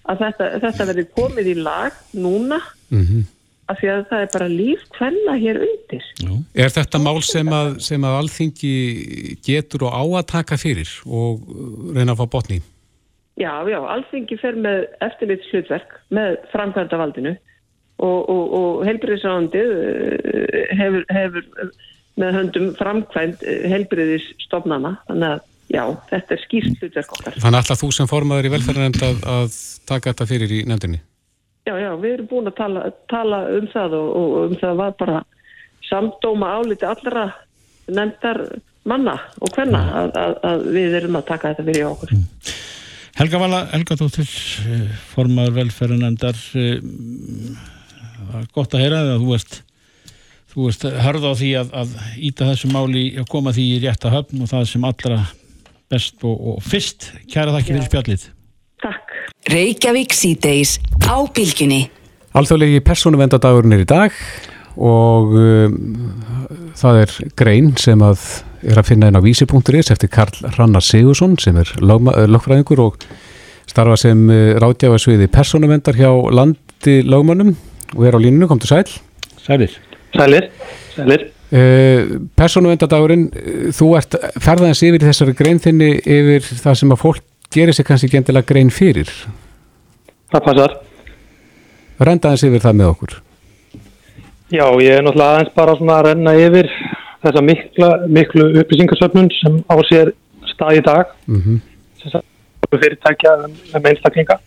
[0.09, 3.25] að þetta, þetta verði komið í lag núna Mhm.
[3.69, 6.05] af því að það er bara líf hvenna hér undir.
[6.57, 8.71] Er þetta mál sem að, sem að alþingi
[9.45, 12.61] getur og á að taka fyrir og uh, reyna að fá botni?
[13.37, 17.35] Já, já, alþingi fer með eftirlit slutverk með framkvæmda valdinu
[17.99, 19.69] og, og, og heilbriðisráðandið
[20.79, 21.71] hefur, hefur
[22.19, 27.37] með höndum framkvæmd heilbriðisstofnana þannig að já, þetta er skýrt slutverk okkar.
[27.39, 31.01] Þannig alltaf þú sem formaður í velferðarnefnd að, að taka þetta fyrir í nefndinni?
[31.67, 34.97] Já, já, við erum búin að tala, tala um það og, og um það var
[34.97, 35.19] bara
[35.89, 37.27] samdóma áliti allra
[37.89, 38.41] nefndar
[38.89, 42.13] manna og hvenna að, að, að við erum að taka þetta fyrir okkur.
[43.19, 44.29] Helga Vala, Helga Dóttir,
[45.11, 46.37] formaður velferðanendar,
[48.55, 49.57] gott að heyra að þú veist,
[50.53, 51.97] þú veist, hörða á því að, að
[52.29, 55.19] íta þessu máli að koma því í rétta höfn og það sem allra
[55.91, 57.11] best og, og fyrst.
[57.31, 58.27] Kæra þakki fyrir spjallið.
[58.83, 59.15] Takk.
[59.49, 61.87] Reykjavík síðdeis á bylginni.
[62.37, 64.15] Alþjóðlegi persónuvendadagurinn er í dag
[64.79, 65.79] og um,
[66.77, 68.21] það er grein sem að
[68.69, 73.03] er að finna inn á vísi.is eftir Karl Rannar Sigursson sem er eh, lögfræðingur og
[73.69, 77.55] starfa sem uh, ráðgjáfarsviði persónuvendar hjá landi lögmönnum
[77.95, 78.95] og er á línunu, kom til sæl.
[79.41, 79.73] Sælir.
[80.13, 80.49] Sælir,
[80.93, 81.29] sælir.
[81.49, 87.23] Uh, persónuvendadagurinn, uh, þú ert ferðaðins yfir þessari grein þinni yfir það sem að fólk
[87.49, 89.09] gerir sér kannski ekki endilega grein fyrir.
[90.29, 90.75] Það passar.
[92.05, 93.15] Rendaðins yfir það með okkur.
[94.53, 96.69] Já, ég er náttúrulega aðeins bara svona að renna yfir
[97.25, 100.13] þessa mikla, miklu upplýsingarsöfnun sem á sér
[100.53, 101.59] stað í dag Mm
[101.99, 102.25] sem sagt,
[102.71, 104.39] fyrirtækja um, um einstaklinga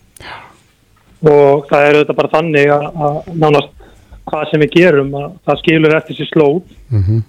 [1.23, 3.82] og það er auðvitað bara þannig að nánast
[4.29, 7.21] hvað sem við gerum að það skilur eftir sér slóð -hmm.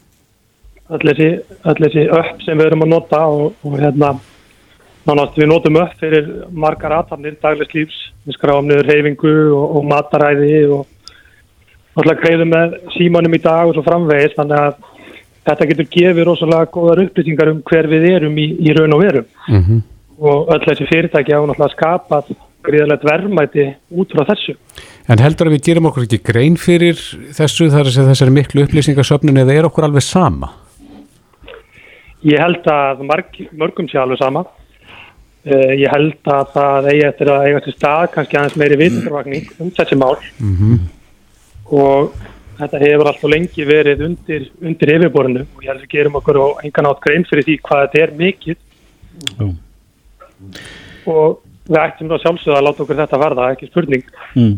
[0.95, 4.15] öll þessi, upp sem við erum að nota og, og hérna
[5.05, 9.85] nánast við notum upp fyrir margar aðtarnir daglegs lífs, við skráum niður reyfingu og, og
[9.85, 10.87] mataræði og
[11.95, 14.75] náttúrulega greiðum með símanum í dag og svo framvegis þannig að
[15.45, 19.29] þetta getur gefið rosalega góðar upplýsingar um hver við erum í, í raun og verum
[19.49, 19.83] Mm
[20.19, 24.55] og öll þessi fyrirtæki hafa náttúrulega skapað gríðalegt verðmæti út frá þessu.
[25.05, 26.97] En heldur að við gerum okkur ekki grein fyrir
[27.37, 30.53] þessu þar að þessari miklu upplýsingasöfnun eða er okkur alveg sama?
[32.25, 34.47] Ég held að marg, mörgum sé alveg sama.
[35.45, 39.51] Uh, ég held að það eigi eftir að eiga til stað kannski aðeins meiri vitundarvagning
[39.61, 40.87] um þessi mál Mm
[41.73, 42.13] og
[42.59, 46.41] þetta hefur alltaf lengi verið undir, undir yfirborinu og ég held að við gerum okkur
[46.43, 48.59] og engan átt grein fyrir því hvað þetta er mikið
[49.39, 49.49] Jú.
[51.11, 54.07] og við ættum þá sjálfsögða að láta okkur þetta verða, ekki spurning.
[54.35, 54.55] Mm.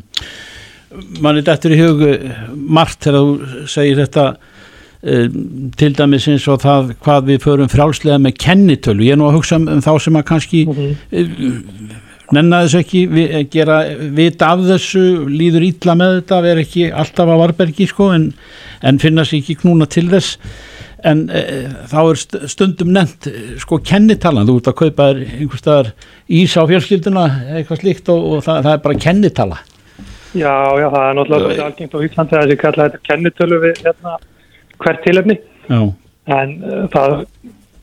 [1.22, 5.36] Man er dættur í hug eh, margt þegar þú segir þetta uh,
[5.76, 9.06] til dæmis eins og það hvað við förum frálslega með kennitölu.
[9.06, 12.02] Ég er nú að hugsa um, um þá sem að kannski uh,
[12.34, 13.80] nenna þessu ekki, vi, eh, gera
[14.14, 18.30] vita af þessu, líður ítla með þetta, vera ekki alltaf á varbergi sko en,
[18.82, 20.40] en finna sér ekki knúna til þess
[21.04, 21.42] en e,
[21.90, 25.90] þá er st- stundum nefnt eh, sko kennitalan, þú ert að kaupa þér einhvers staðar
[26.26, 27.26] ís á fjölskylduna
[27.58, 29.60] eitthvað slíkt og, og það, það er bara kennitala.
[30.36, 34.16] Já, já, það er náttúrulega algengt á Íslandi að þessi kalla þetta kennitölu við hérna,
[34.84, 35.38] hvert tilefni.
[35.66, 35.80] Já,
[36.36, 37.14] en uh, það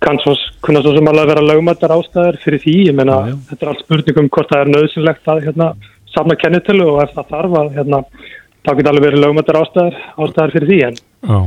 [0.04, 3.36] kann svo, kunna svo sem alveg vera lögmættar ástæður fyrir því, ég já.
[3.50, 5.70] þetta er allt spurningum hvort það er nöðsynlegt að hérna,
[6.14, 8.02] samna kennitölu og ef það þarf að hérna,
[8.64, 11.40] þá getur alveg verið lögmættar ástæður, ástæður fyrir því en Já.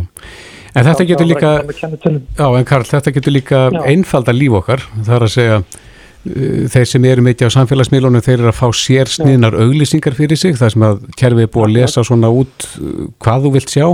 [0.77, 2.21] En þetta getur líka, kennitölu.
[2.37, 3.83] já en Karl, þetta getur líka Já.
[3.89, 4.83] einfalda líf okkar.
[5.07, 8.69] Það er að segja, uh, þeir sem eru mikið á samfélagsmiðlunum, þeir eru að fá
[8.77, 12.67] sér sniðnar auglýsingar fyrir sig, það sem að kerfið er búið að lesa svona út
[12.77, 13.87] uh, hvað þú vilt sjá.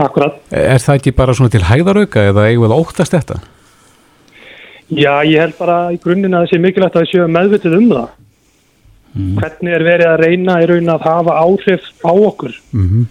[0.00, 0.40] Akkurat.
[0.50, 3.36] Er það ekki bara svona til hæðarauka eða eigum við að óttast þetta?
[4.94, 7.86] Já, ég held bara í grunninn að það sé mikilvægt að við séum meðvitið um
[7.92, 8.08] það
[9.38, 13.04] hvernig er verið að reyna í raun að hafa áhrif á okkur Mhm.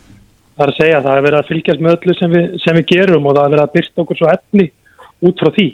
[0.54, 2.86] Það er að segja það er verið að fylgjast með öllu sem við, sem við
[2.94, 4.68] gerum og það er verið að byrsta okkur svo efni
[5.24, 5.70] út frá því.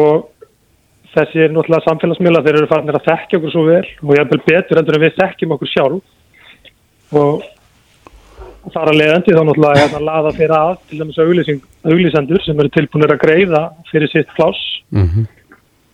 [0.00, 0.26] Og
[1.14, 4.44] þessi er náttúrulega samfélagsmiðla þeir eru farinir að þekkja okkur svo vel og ég er
[4.50, 6.04] betur endur en við þekkjum okkur sjálf.
[7.20, 7.48] Og
[8.70, 12.60] þar að leiðandi þá náttúrulega er hérna laða fyrir að til dæmis auglýsing- auglýsendur sem
[12.60, 14.60] eru tilbúinir að greiða fyrir sitt pláss.
[14.92, 15.26] Mhm.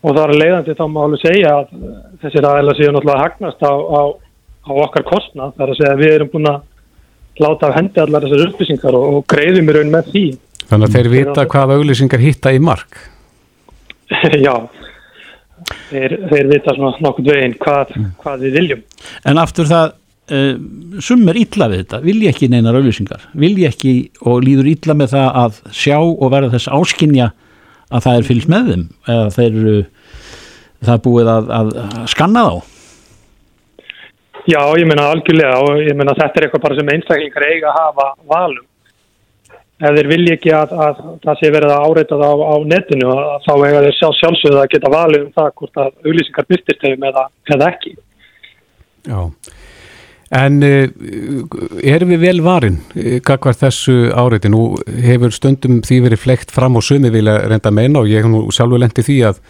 [0.07, 1.70] og þar að leiðandi þá má alveg segja að
[2.22, 4.03] þessir aðeins séu náttúrulega að hagnast á, á,
[4.62, 5.55] á okkar kostnað.
[5.57, 6.61] Þar að segja að við erum búin að
[7.42, 10.25] láta af hendi allar þessar upplýsingar og, og greiðum í raun með því.
[10.66, 12.99] Þannig að þeir vita hvað auglýsingar hitta í mark.
[14.46, 14.55] já.
[15.90, 18.83] Þeir, þeir vita svona nokkuð veginn hvað, hvað við viljum.
[19.27, 19.96] En aftur það,
[20.35, 20.53] uh,
[21.03, 23.96] sum er illa við þetta, vilja ekki neinar auðlýsingar, vilja ekki
[24.27, 27.33] og líður illa með það að sjá og verða þess áskinja
[27.87, 29.77] að það er fylgst með þeim eða þeir eru,
[30.83, 31.77] það er búið að, að
[32.12, 32.76] skanna þá.
[34.46, 37.78] Já, ég meina algjörlega og ég meina þetta er eitthvað bara sem einstaklingar eiga að
[37.80, 38.66] hafa valum.
[39.76, 43.11] Ef þeir vilja ekki að, að það sé verið að áreita það á, á netinu
[43.12, 46.87] að þá eiga þeir sjálf sjálfsögðu að geta valið um það hvort að auglýsingar byrtist
[46.87, 47.92] þeim eða, eða ekki.
[49.06, 49.20] Já.
[50.37, 50.87] En uh,
[51.87, 52.80] erum við vel varin
[53.26, 54.50] kakvar þessu áreiti?
[54.50, 58.22] Nú hefur stundum því verið flekt fram og sumi vilja reynda að meina og ég
[58.22, 59.42] hef nú sjálfur lendi því að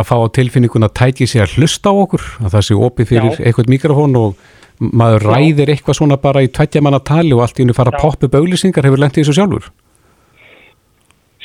[0.00, 3.10] að fá á tilfinninguna að tæki sig að hlusta á okkur, að það sé opið
[3.10, 3.44] fyrir Já.
[3.44, 4.40] eitthvað mikrofón og
[4.80, 5.30] maður Já.
[5.34, 8.28] ræðir eitthvað svona bara í tveggja manna tali og allt í hennu fara að poppa
[8.28, 9.68] upp auglýsingar hefur lendið þessu sjálfur.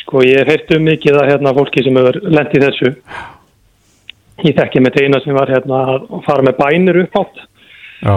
[0.06, 2.94] Sko ég hef heyrt um mikið að hérna, fólki sem hefur lent í þessu.
[4.46, 7.44] Ég þekki með eina sem var hérna, að fara með bænir upp átt
[8.06, 8.16] Já.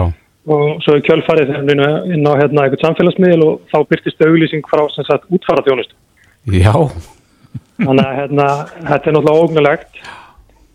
[0.55, 5.07] og svo í kjölfarið inn á hérna, eitthvað samfélagsmiðl og þá byrtist auglýsing frá sem
[5.07, 5.95] sagt útfaraþjónust.
[6.53, 6.75] Já.
[7.79, 10.01] Þannig að hérna, þetta er náttúrulega ógnulegt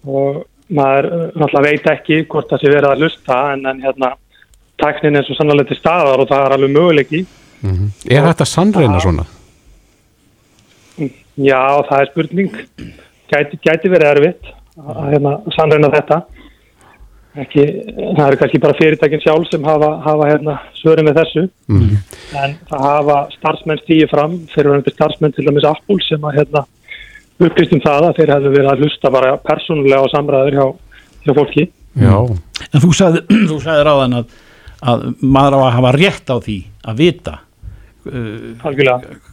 [0.04, 4.12] og maður uh, náttúrulega veit ekki hvort það sé verið að lusta en, en hérna,
[4.80, 7.24] tæknin er svo sannlega til staðar og það er alveg möguleiki.
[7.64, 9.24] Mm Er þetta sannreina svona?
[11.34, 12.56] Já, það er spurning.
[13.32, 16.20] Gæti, gæti verið erfitt að hérna, sannreina þetta.
[17.34, 17.64] Ekki,
[18.14, 21.42] það eru kannski bara fyrirtækin sjálf sem hafa, hafa hérna, svörin með þessu.
[21.66, 21.96] Mm.
[22.38, 26.62] En það hafa starfsmenn stíði fram, fyrir starfsmenn til dæmis Apple sem að hérna,
[27.42, 30.66] upplýst um það að þeir hefðu verið að hlusta bara persónulega á samræður hjá,
[31.26, 31.66] hjá fólki.
[31.98, 32.16] Já.
[32.70, 34.36] En þú sagði, þú sagði ráðan að,
[34.82, 37.38] að maður á að hafa rétt á því að vita
[38.10, 38.54] uh,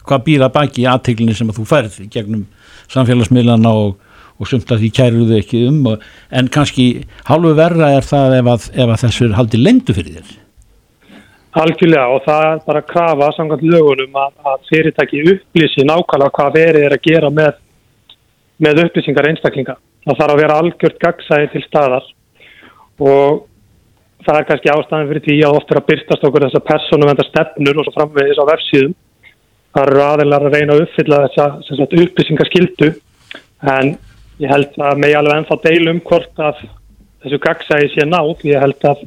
[0.06, 2.46] hvað býr að baki í aðteglunni sem að þú færð í gegnum
[2.92, 3.96] samfélagsmiðlana og,
[4.38, 6.86] og sumt að því kæruðu ekki um og, en kannski
[7.28, 10.38] hálfu verra er það ef að, ef að þessu er haldið lendu fyrir þér
[11.62, 16.54] Algjörlega og það er bara að krafa samkvæmt lögunum að, að fyrirtæki upplýsi nákvæmlega hvað
[16.56, 17.58] verið er að gera með,
[18.62, 19.78] með upplýsingar einstaklinga.
[20.04, 22.06] Það þarf að vera algjört gagsæði til staðar
[23.02, 23.46] og
[24.26, 27.80] það er kannski ástæðan fyrir því að oft er að byrtast okkur þessar persónuvenda stefnur
[27.80, 28.94] og svo framvegis á vefsíðum.
[29.72, 32.90] Það eru aðeinar að reyna að uppfylla þessa upplýsingaskildu
[33.72, 33.92] en
[34.42, 36.64] ég held að megi alveg ennþá deilum hvort að
[37.22, 38.44] þessu gagsæði sé nátt.
[38.46, 39.06] Ég held að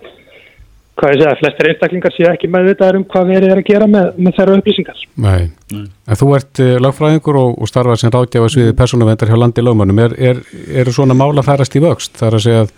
[0.96, 4.12] hvað ég segja, flestir einstaklingar séu ekki meðvitaðar um hvað verið er að gera með,
[4.18, 5.02] með þeirra upplýsingar.
[5.26, 5.42] Nei.
[5.76, 10.04] En þú ert uh, lagfræðingur og, og starfað sem ráðgjafa sviði persónuvendar hjá landi lögmannum.
[10.06, 10.44] Er, er,
[10.84, 12.16] eru svona mála færast í vöxt?
[12.20, 12.72] Það er að segja að,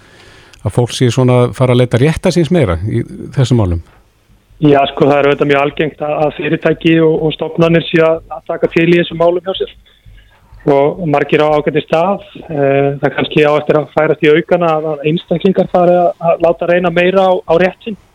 [0.64, 3.04] að fólk sé svona að fara að leita rétta síns meira í
[3.38, 3.84] þessum málum?
[4.58, 8.24] Já, sko, það er auðvitað mjög algengt að að fyrirtæki og, og stofnanir séu að,
[8.34, 9.76] að taka til í þessum málum hjá sér
[10.68, 12.26] og margir á ágætti stað.
[12.50, 16.44] Eh, Það kannski á eftir að færast í aukana að að einstaklingar fari að, að
[16.44, 18.07] láta reyna meira á, á rétt sinn Já.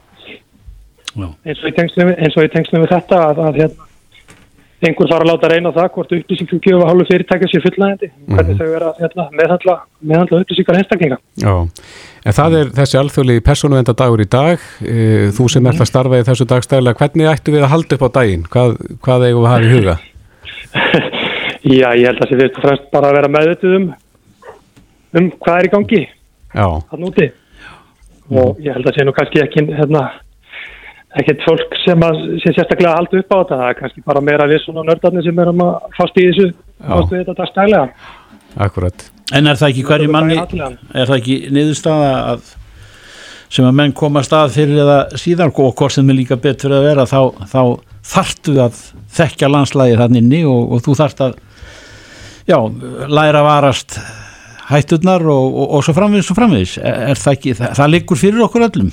[1.17, 3.89] Eins og í tengslum við, þetta að, að hérna,
[4.83, 8.59] einhver fara að láta reyna á það hvort upplýsingum gjöfa hálfu fyrirtækja sér fullnægandi, hvernig
[8.59, 9.77] þau vera hérna, meðhandla,
[10.13, 11.19] meðhandla upplýsingar einstaklinga.
[11.39, 11.53] Já,
[12.27, 14.97] en það er þessi alþjóðlegi persónuvenda dagur í dag, e,
[15.37, 18.15] þú sem ert að starfa í þessu dagstæðilega, hvernig ættu við að halda upp á
[18.19, 18.49] daginn?
[18.51, 18.75] Hvað,
[19.07, 19.99] hvað eigum við að hafa í huga?
[21.63, 23.87] Já, ég held að það sé fyrst og fremst bara að vera meðvituð um,
[25.21, 26.03] um hvað er í gangi
[26.53, 27.29] Já, hann úti.
[28.33, 30.03] Og ég held að sé nú kannski ekki hérna,
[31.21, 33.59] ekkert fólk sem að sé sérstaklega að halda upp á þetta.
[33.61, 36.49] Það er kannski bara meira við svona nördarnir sem erum að fást í þessu
[36.81, 38.09] fást við þetta dagstælega.
[38.67, 39.07] Akkurat.
[39.33, 42.51] En er það ekki hverju manni, er það ekki niðurstaða að
[43.53, 46.73] sem að menn koma að stað fyrir eða síðan og hvort sem er líka betur
[46.73, 47.63] að vera þá, þá
[48.13, 48.79] þartu að
[49.13, 51.35] þekkja landslægi þannig inni og, og þú þart að
[52.49, 52.57] já,
[53.13, 53.99] læra varast
[54.71, 58.23] hætturnar og, og, og svo framvegis og framvegis, er, er það ekki það, það liggur
[58.23, 58.93] fyrir okkur öllum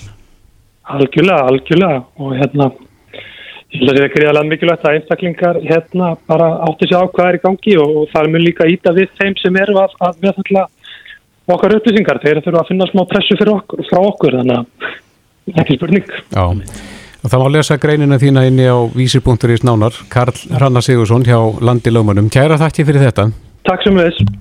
[0.95, 2.71] algjörlega, algjörlega og hérna
[3.69, 7.27] ég held að það er gríðarlega mikilvægt að einstaklingar hérna bara átti sig á hvað
[7.29, 10.23] er í gangi og, og það mun líka íta við þeim sem eru að, að
[10.25, 10.65] meðhandla
[11.49, 15.77] okkar upplýsingar, þeir þurfa að finna smá pressu fyrir okkur, frá okkur, þannig að ekki
[15.79, 16.11] spurning.
[16.33, 21.39] Já, og það má lesa greinina þína inni á vísir.is nánar, Karl Rannar Sigursson hjá
[21.61, 22.29] Landi Lögmanum.
[22.33, 23.29] Kæra þakki fyrir þetta.
[23.69, 24.37] Takk sem við þess.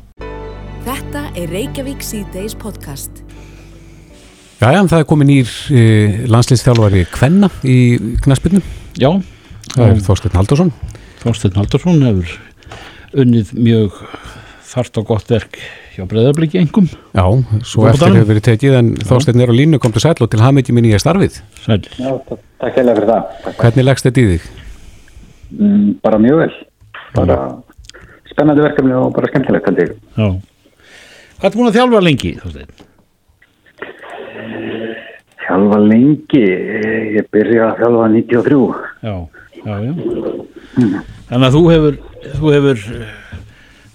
[0.88, 3.27] Þetta er Reykjavík C-Days podcast.
[4.58, 5.82] Jæja, það er komin nýr e,
[6.30, 7.76] landslýstjálfari Kvenna í
[8.24, 8.62] knaspinu.
[8.98, 9.12] Já,
[9.68, 10.70] Það er Þorsteinn Haldursson.
[11.20, 12.30] Þorsteinn Haldursson hefur
[13.22, 13.98] unnið mjög
[14.68, 15.58] þart og gott verk
[15.94, 16.88] hjá breyðabliki engum.
[17.14, 17.22] Já,
[17.62, 17.92] svo Fótboltanum.
[17.92, 20.74] eftir hefur verið tekið en Þorsteinn er á línu, kom til sæl og til hafmyndi
[20.74, 21.38] mín í starfið.
[21.62, 21.78] Sæl.
[22.00, 23.30] Já, ta- takk heilega fyrir það.
[23.44, 23.56] Takk.
[23.62, 24.48] Hvernig leggst þetta í þig?
[25.58, 26.52] Mm, bara mjög vel.
[27.14, 27.38] Bara
[28.32, 29.94] spennandi verkefni og bara skemmtilegt held ég.
[30.18, 30.28] Já.
[31.38, 32.87] Hvað er búin að þjálfa lengi, Þorsteinn?
[35.48, 38.58] Þjálfa lengi, eh, ég byrja að þjálfa 93.
[39.02, 39.14] Já,
[39.64, 39.92] já, já.
[41.28, 41.96] Þannig að þú hefur,
[42.34, 43.14] þú hefur, eh,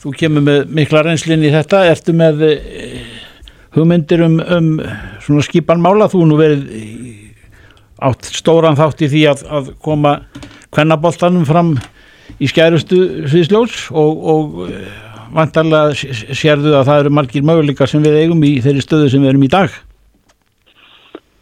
[0.02, 2.98] þú kemur með mikla reynslinn í þetta, ertu með eh,
[3.78, 4.72] hugmyndir um, um
[5.22, 6.66] svona skipan mála, þú nú verið
[8.04, 10.18] átt stóran þátt í því að, að koma
[10.74, 11.76] kvennaboltanum fram
[12.42, 14.60] í skærustu sviðsljós og, og
[15.34, 15.94] vantarlega
[16.34, 19.46] sérðu að það eru margir möguleikar sem við eigum í þeirri stöðu sem við erum
[19.46, 19.84] í dag.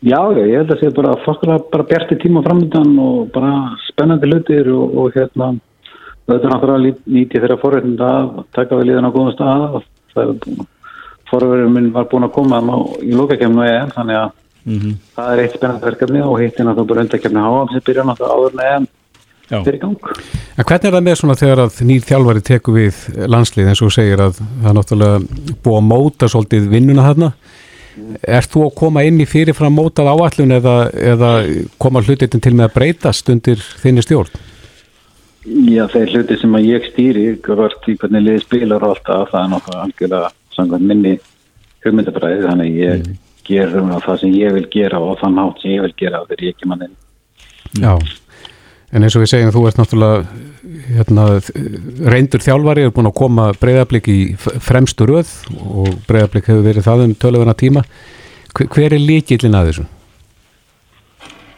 [0.02, 3.52] Já, ég held að sé bara fokkulega bara bjarti tíma framöndan og bara
[3.86, 5.52] spennandi hlutir og, og hérna
[6.26, 9.76] þetta er náttúrulega lít- nýti þeirra forréttinda að taka við liðan á góðum stað
[10.16, 10.66] það er
[11.32, 12.62] forverðurinn minn var búin að koma
[13.06, 14.32] í lókakefnu EM þannig að
[15.16, 18.36] það er eitt spennandi verkefni og hitt er náttúrulega bara undakefni HM sem byrja náttúrulega
[18.41, 18.89] áður en EM
[19.66, 19.95] fyrir gang.
[20.58, 22.99] En hvernig er það með svona þegar að nýr þjálfari tekur við
[23.34, 25.18] landslið eins og segir að það náttúrulega
[25.66, 27.32] búið að móta svolítið vinnuna þarna?
[28.24, 31.32] Ert þú að koma inn í fyrirfram mótað áallun eða, eða
[31.82, 34.32] koma hlutin til með að breytast undir þinni stjórn?
[35.42, 39.38] Já, þeir hluti sem að ég stýri, hvort í hvernig liði spilar og allt það,
[39.39, 41.14] er náttúrulega algjörlega samkvæmt minni
[41.82, 43.16] hugmyndabræði, þannig að ég mm.
[43.48, 46.56] gerum það sem ég vil gera og þann hátt sem ég vil gera þegar ég
[46.56, 46.98] ekki mann inn.
[47.82, 47.96] Já,
[48.92, 50.24] en eins og við segjum þú ert náttúrulega
[50.92, 51.26] hérna,
[52.12, 55.32] reyndur þjálfari, er búin að koma breyðablík í fremstu röð
[55.62, 57.84] og breyðablík hefur verið það um tölöfuna tíma.
[58.52, 59.88] Hver, hver er líkillin að þessu?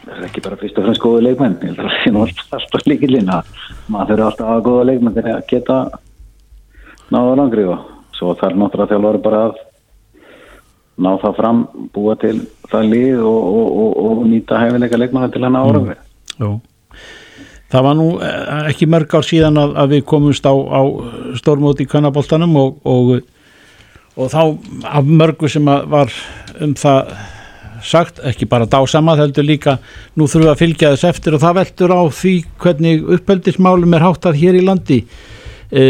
[0.04, 2.50] Það er ekki bara fyrst og fremst góða leikmenn, ég held að það nú alltaf,
[2.58, 3.54] alltaf líkillinn að
[3.90, 5.78] maður þurfa alltaf að hafa góða leikmenn til að geta
[7.14, 9.56] náða langri og svo þarf náttúrulega þjálfari bara að
[11.04, 11.64] ná það fram,
[11.94, 12.36] búa til
[12.70, 15.98] það lið og, og, og, og nýta hæfileika leikmanna til hann árangri.
[16.38, 16.48] Já.
[17.74, 20.80] Það var nú eh, ekki mörg ár síðan að, að við komumst á, á
[21.40, 23.16] stórmóti í kannaboltanum og, og,
[24.14, 24.42] og þá
[25.00, 26.12] af mörgu sem að var
[26.62, 27.10] um það
[27.84, 29.74] sagt, ekki bara dásama, heldur líka
[30.14, 34.06] nú þurfum við að fylgja þess eftir og það veldur á því hvernig uppeldismálum er
[34.06, 35.00] háttað hér í landi.
[35.74, 35.84] E,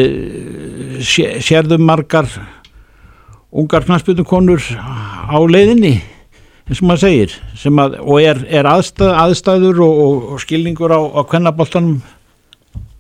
[1.05, 2.33] sé, sérðu margar
[3.53, 5.99] ungar knarspjötukonur á leiðinni
[6.65, 7.37] eins og maður segir
[7.85, 11.99] að, og er, er aðstæð, aðstæður og, og, og skilningur á, á kvennaboltanum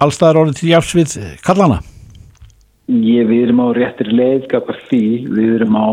[0.04, 1.80] allstæðar orðið til jáfs við kallana
[2.84, 5.88] Ég, við erum á réttir leið gafar því, við erum á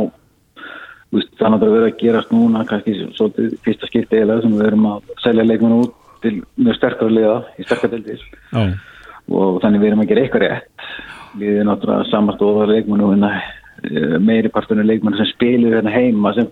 [1.46, 5.16] er náttúrulega verið að gerast núna kannski svolítið fyrsta skipti eða sem við erum að
[5.24, 8.26] selja leikmenn út til mjög sterkara liða í sterkara deildir.
[8.52, 8.62] Já.
[9.32, 10.86] og þannig við erum að gera eitthvað rétt.
[11.40, 13.32] Við erum náttúrulega samastóða leikmenn og hérna,
[13.88, 16.50] eh, meiri partunum leikmenn sem spilir hérna heima sem,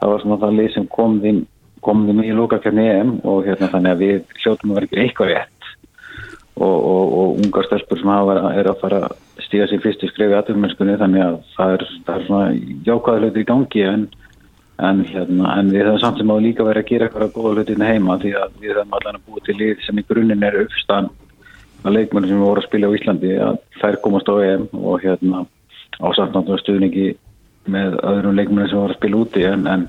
[0.00, 1.44] það var svona það lið sem kom þeim
[1.86, 5.32] kom þeim í lókakefni EM og hérna þannig að við hljóttum að vera gera eitthvað
[5.32, 5.70] rétt.
[6.56, 10.36] Og, og, og ungar stelpur sem hafa er að fara að stíga sér fyrstu skrefi
[10.38, 12.46] aðtöfumenskunni þannig að það er, það er svona
[12.86, 14.06] jákvæða hlutir í gangi en,
[14.88, 17.84] en, hérna, en við höfum samt sem á líka verið að gera eitthvað góða hlutir
[17.84, 21.12] heima því að við höfum allan að búa til lið sem í grunninn er uppstan
[21.84, 25.44] að leikmennu sem voru að spila á Íslandi að þær komast á EM og hérna
[26.00, 27.06] á samt náttúrulega stuðningi
[27.72, 29.88] með öðrum leikmennu sem voru að spila úti en, en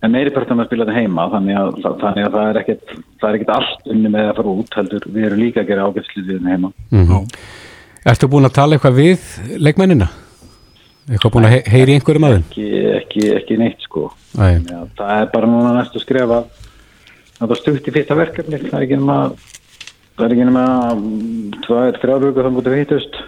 [0.00, 3.26] En meiri partum að spila þetta heima, þannig að, þannig að það er ekkert, það
[3.28, 6.46] er ekkert allt unni með að fara út, heldur við erum líka að gera ágætslið
[6.48, 6.70] heima.
[6.88, 7.26] Mm
[8.08, 9.24] Ertu búin að tala eitthvað við
[9.60, 10.06] leikmennina?
[11.10, 12.46] Eitthvað búin að he heyri einhverjum aðeins?
[12.48, 14.06] Ekki, ekki, ekki neitt sko.
[14.38, 18.86] Já, það er bara núna næstu skrifa að það stutt í fyrsta verkefni, það er
[18.86, 19.18] ekki nema,
[20.16, 23.20] það er ekki nema mm, tvær, þrjár vikur þannig að hittust.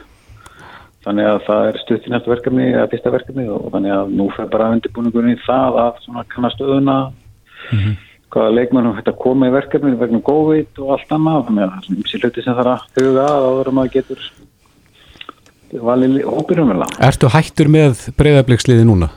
[1.02, 4.28] Þannig að það er stutt í næstu verkefni, eða fyrsta verkefni og þannig að nú
[4.36, 6.96] fer bara undirbúningunni það að svona kanna stöðuna,
[8.32, 11.80] hvaða leikmennum hægt að koma í verkefni vegna COVID og allt annað, þannig að það
[11.80, 14.30] er svona ymsi hluti sem þarf að huga að áður en maður getur
[15.90, 16.96] valið hópirum vel að.
[17.08, 19.10] Ertu hættur með breyðabliksliði núna?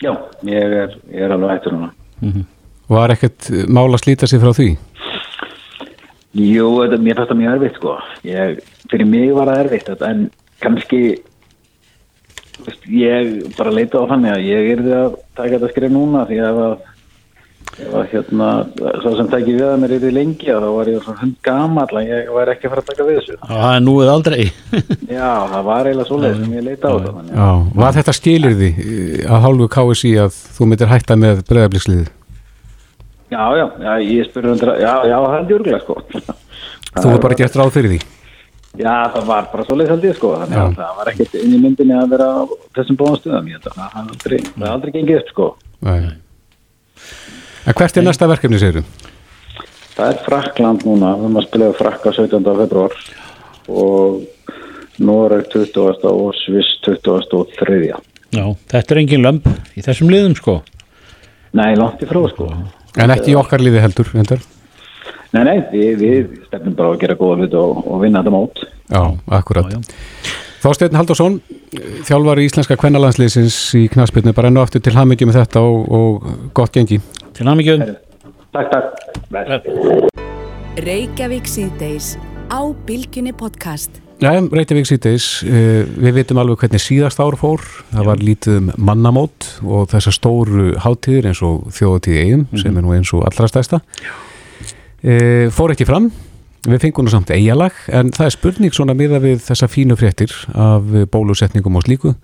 [0.00, 0.14] Já,
[0.48, 2.44] ég er, ég er alveg hættur núna.
[2.90, 4.70] Var ekkert mál að slíta sig frá því?
[6.40, 7.94] Jú, þetta, mér fannst það mjög erfitt sko.
[8.26, 8.60] Ég,
[8.90, 10.28] fyrir mig var það erfitt en
[10.62, 11.02] kannski
[12.66, 16.26] veist, ég bara leita á þannig að ég er því að taka þetta skrif núna
[16.28, 16.64] því að
[17.80, 18.48] ef að hérna,
[19.00, 22.00] svo sem tæki við að mér í lengi að þá var ég svona hund gamall
[22.00, 23.36] að ég var ekki að fara að taka við þessu.
[23.46, 24.40] Það er nú eða aldrei.
[25.18, 27.48] Já, það var eiginlega svoleið sem ég leita á þetta.
[27.82, 28.70] var þetta skilir því
[29.24, 32.14] að hálfu KSI að þú myndir hætta með breyðabliksliðið?
[33.30, 36.00] Já, já, já, ég spurði hundra, já, já, það er djörglega sko.
[36.90, 38.00] Þú hefur bara gert ráð fyrir því?
[38.78, 41.58] Já, það var bara svoleið held ég sko, þannig að það var ekkert inn í
[41.58, 42.42] myndinni að vera á
[42.78, 45.48] þessum bóðum stuðum, ég held að það hafði aldrei, það hafði aldrei gengið upp sko.
[45.88, 46.12] Nei.
[47.66, 48.84] En hvert er næsta verkefni, segir
[49.96, 52.46] Það er Frakland núna, við erum að spila Frakka 17.
[52.60, 52.94] februar
[53.68, 54.22] og
[55.02, 56.06] Noreg 20.
[56.12, 57.34] og Sviss 20.
[57.36, 57.80] og 3.
[58.30, 60.60] Já, þetta er engin lömp í þessum liðum sko.
[61.58, 62.46] Nei, langt í frá sko.
[63.00, 64.46] En ekki í okkar liði heldur, endar?
[65.30, 68.62] Nei, nei, við, við stefnum bara að gera góða hlut og, og vinna þetta mót.
[68.90, 69.02] Já,
[69.38, 69.76] akkurat.
[70.60, 71.38] Þorsteinn Haldursson,
[72.04, 76.50] þjálfari íslenska kvennalandsliðsins í knaspirnu, bara enn og aftur til hamingi með þetta og, og
[76.56, 76.98] gott gengi.
[77.36, 77.78] Til hamingi.
[78.50, 79.70] Takk, takk.
[80.82, 82.16] Reykjavík síðdeis
[82.50, 84.02] á Bilginni podcast.
[84.20, 87.62] Já, Reykjavík síðdeis, uh, við vitum alveg hvernig síðast ár fór,
[87.94, 92.84] það var lítið um mannamót og þessar stóru hátíðir eins og þjóðatíði eigum sem er
[92.84, 93.80] nú eins og allra stærsta
[95.04, 96.10] uh, fór ekki fram
[96.68, 100.34] við fengum nú samt eigalag en það er spurning svona miða við þessa fínu fréttir
[100.52, 102.14] af bólusetningum og slíku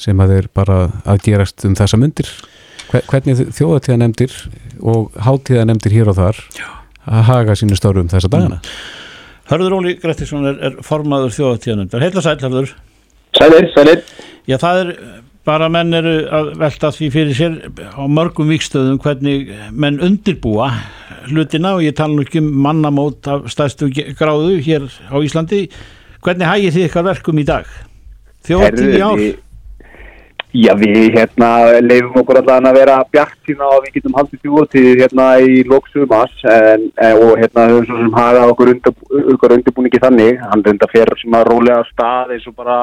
[0.00, 2.30] sem að er bara að gerast um þessa myndir
[2.90, 4.32] Hve- hvernig þjóðatíðanemdir
[4.82, 6.40] og hátíðanemdir hér og þar
[7.06, 8.58] að haga sínu stórum þessa dagana
[9.50, 12.02] Hörður Óli Grettisson er, er formaður þjóðatíðanundar.
[12.04, 12.68] Heitla sæl, Hörður.
[13.34, 14.02] Sælir, sælir.
[14.46, 14.90] Já, það er
[15.48, 17.56] bara menn eru að velta því fyrir sér
[17.98, 20.68] á mörgum vikstöðum hvernig menn undirbúa
[21.28, 25.68] hlutina og ég tala nú ekki um mannamót af stærstu ge- gráðu hér á Íslandi.
[26.24, 27.64] Hvernig hægir þið ykkar verkum í dag?
[28.46, 29.22] Þjóðatíð í ár?
[30.50, 31.48] Já, við hérna
[31.80, 36.32] leifum okkur allan að vera bjart sína og við getum haldið þjóðtíð hérna í lóksumas
[36.50, 36.88] en,
[37.22, 38.96] og hérna höfum svo sem hagað okkur, undir,
[39.36, 42.80] okkur undirbúningi þannig, hann reynda fyrir að rólega stað eins og bara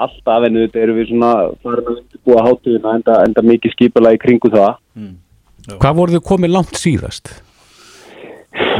[0.00, 4.22] alltaf en þetta eru við svona farin að undirbúa hátíðina enda, enda mikið skipula í
[4.22, 4.78] kringu það.
[5.68, 7.32] Hvað voruð þið komið langt síðast?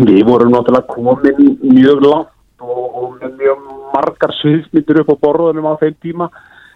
[0.07, 5.81] Við vorum náttúrulega komin mjög langt og, og mjög margar sviðsmyndir upp á borðunum á
[5.83, 6.31] þeim tíma.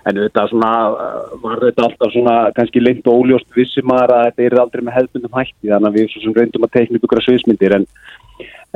[0.04, 4.26] En þetta svona, uh, var þetta alltaf svona kannski lengt og óljóst vissi maður að
[4.26, 7.22] þetta er aldrei með hefðbundum hætti þannig að við svo sem reyndum að teikna ykkur
[7.24, 7.86] sviðsmyndir en,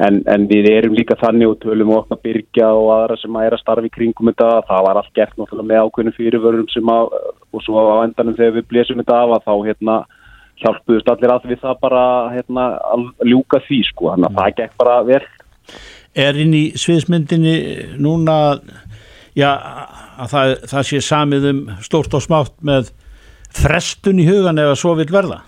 [0.06, 3.58] en, en við erum líka þannig og tölum okna byrgja og aðra sem að er
[3.58, 4.48] að starfa í kringum þetta.
[4.70, 7.18] Það var allt gert náttúrulega með ákveðnum fyrirvörum sem að,
[7.52, 9.98] og svo á endanum þegar við blésum þetta af að þá hérna
[10.62, 12.04] hjálpuðust allir að við það bara
[12.34, 15.24] hérna, að ljúka því sko, þannig að það gekk bara vel.
[16.18, 17.56] er inn í sviðsmyndinni
[18.00, 18.38] núna
[19.38, 19.50] já,
[20.18, 22.90] að það, það sé samið um stórt og smátt með
[23.54, 25.42] frestun í hugan ef að svo vil verða?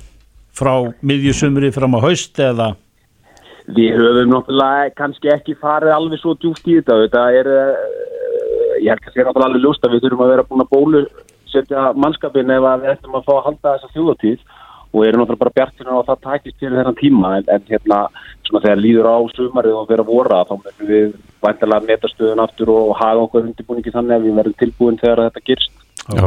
[0.57, 0.75] Frá
[1.07, 2.73] miðjusumri fram á haust eða?
[3.71, 8.91] Við höfum náttúrulega kannski ekki farið alveg svo djúft í þetta, þetta er, uh, ég
[8.91, 11.03] held að það er náttúrulega alveg ljóst að við þurfum að vera búin að bólu
[11.51, 14.43] setja mannskapin ef að við ættum að fá að halda þessa þjóðatíð
[14.91, 18.01] og erum náttúrulega bara bjartinu að það takist til þennan tíma en, en hérna
[18.47, 21.13] svona þegar líður á sumarið og vera vora þá munum við
[21.45, 25.47] væntalega meta stöðun aftur og hafa okkur undirbúningi þannig að við verðum tilbúin þegar þetta
[25.47, 25.87] gerst.
[26.11, 26.27] Já.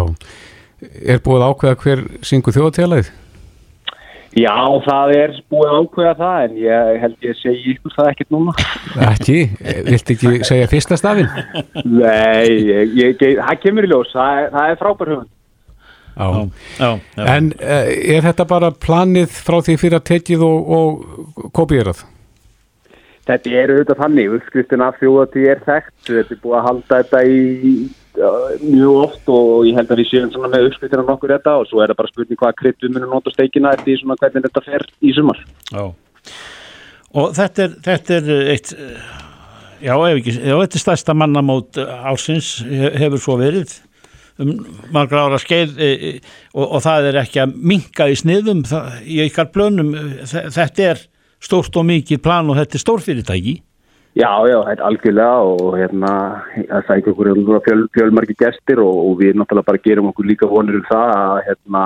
[0.84, 3.12] Er búið að ákveða hver syngu þjóðatíðalæð?
[4.34, 8.34] Já, það er búið að ákveða það en ég held ég segi ykkur það ekkert
[8.34, 8.56] núna.
[9.12, 9.38] Ekki,
[9.86, 11.30] viltu ekki segja fyrsta stafinn?
[11.86, 15.32] Nei, ég, ég, það kemur í ljós, það það er frábær hugund.
[16.14, 16.28] Já.
[16.80, 17.24] Já, já.
[17.36, 22.04] En uh, er þetta bara planið frá því fyrir að tekið og, og kopierað?
[23.24, 27.22] Þetta er auðvitað þannig, uppskriftin af þjóðatíð er þekkt, þetta er búið að halda þetta
[27.24, 27.44] í
[28.14, 31.82] mjög oft og ég held að við séum svona með uppskriftina nokkur þetta og svo
[31.82, 35.14] er það bara spurning hvaða við munum nota steikina eftir svona hvernig þetta fer í
[35.16, 35.40] sumar.
[35.72, 35.86] Já.
[37.14, 39.08] Og þetta er, þetta er eitt, eh,
[39.88, 43.74] já, ef ekki, já, þetta er stærsta mannamót eh, ársins he- hefur svo verið
[44.42, 44.54] um
[44.96, 46.14] margra ára skeið e, e,
[46.56, 49.92] og, og það er ekki að minka í sniðum það, í ykkar plönum,
[50.26, 51.04] þe- þetta er
[51.44, 53.56] stórt og mikið plan og þetta er stórfyrirtæki.
[54.14, 56.14] Já, já, þetta er algjörlega og hérna,
[56.70, 57.30] það sækja okkur
[57.66, 61.40] fjöl, fjölmarki gestir og, og við náttúrulega bara gerum okkur líka vonur um það að
[61.48, 61.82] hérna,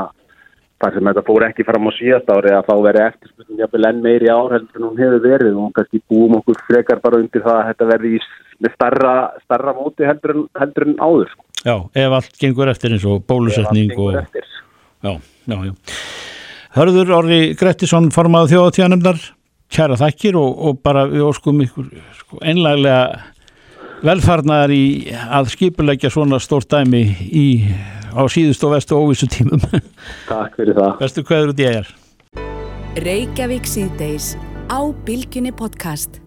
[0.84, 4.04] þar sem þetta fór ekki fram á síðast ári að þá veri eftirspurning jafnvel enn
[4.04, 7.62] meiri ár heldur en hún hefur verið og kannski búum okkur frekar bara undir það
[7.62, 8.22] að þetta verði í
[8.76, 9.16] starra,
[9.48, 11.32] starra móti heldur en, heldur en áður.
[11.32, 11.47] sko.
[11.68, 14.20] Já, ef allt gengur eftir eins og bólusetning Ef allt gengur og...
[14.22, 14.52] eftir.
[15.04, 15.14] Já,
[15.52, 15.74] já, já.
[16.78, 19.20] Hörður Orri Grettisson, formaður þjóðatíðanemdar,
[19.74, 21.90] kæra þakkir og, og bara við óskum ykkur
[22.20, 23.02] sko, einlæglega
[24.06, 27.48] velfarnar í að skipulegja svona stórt dæmi í
[28.14, 29.64] á síðust og vestu óvissu tímum
[30.32, 30.94] Takk fyrir það.
[31.02, 31.92] Bestu hverður út í ægar
[33.08, 34.36] Reykjavík síðdeis
[34.70, 36.22] á Bilginni podcast.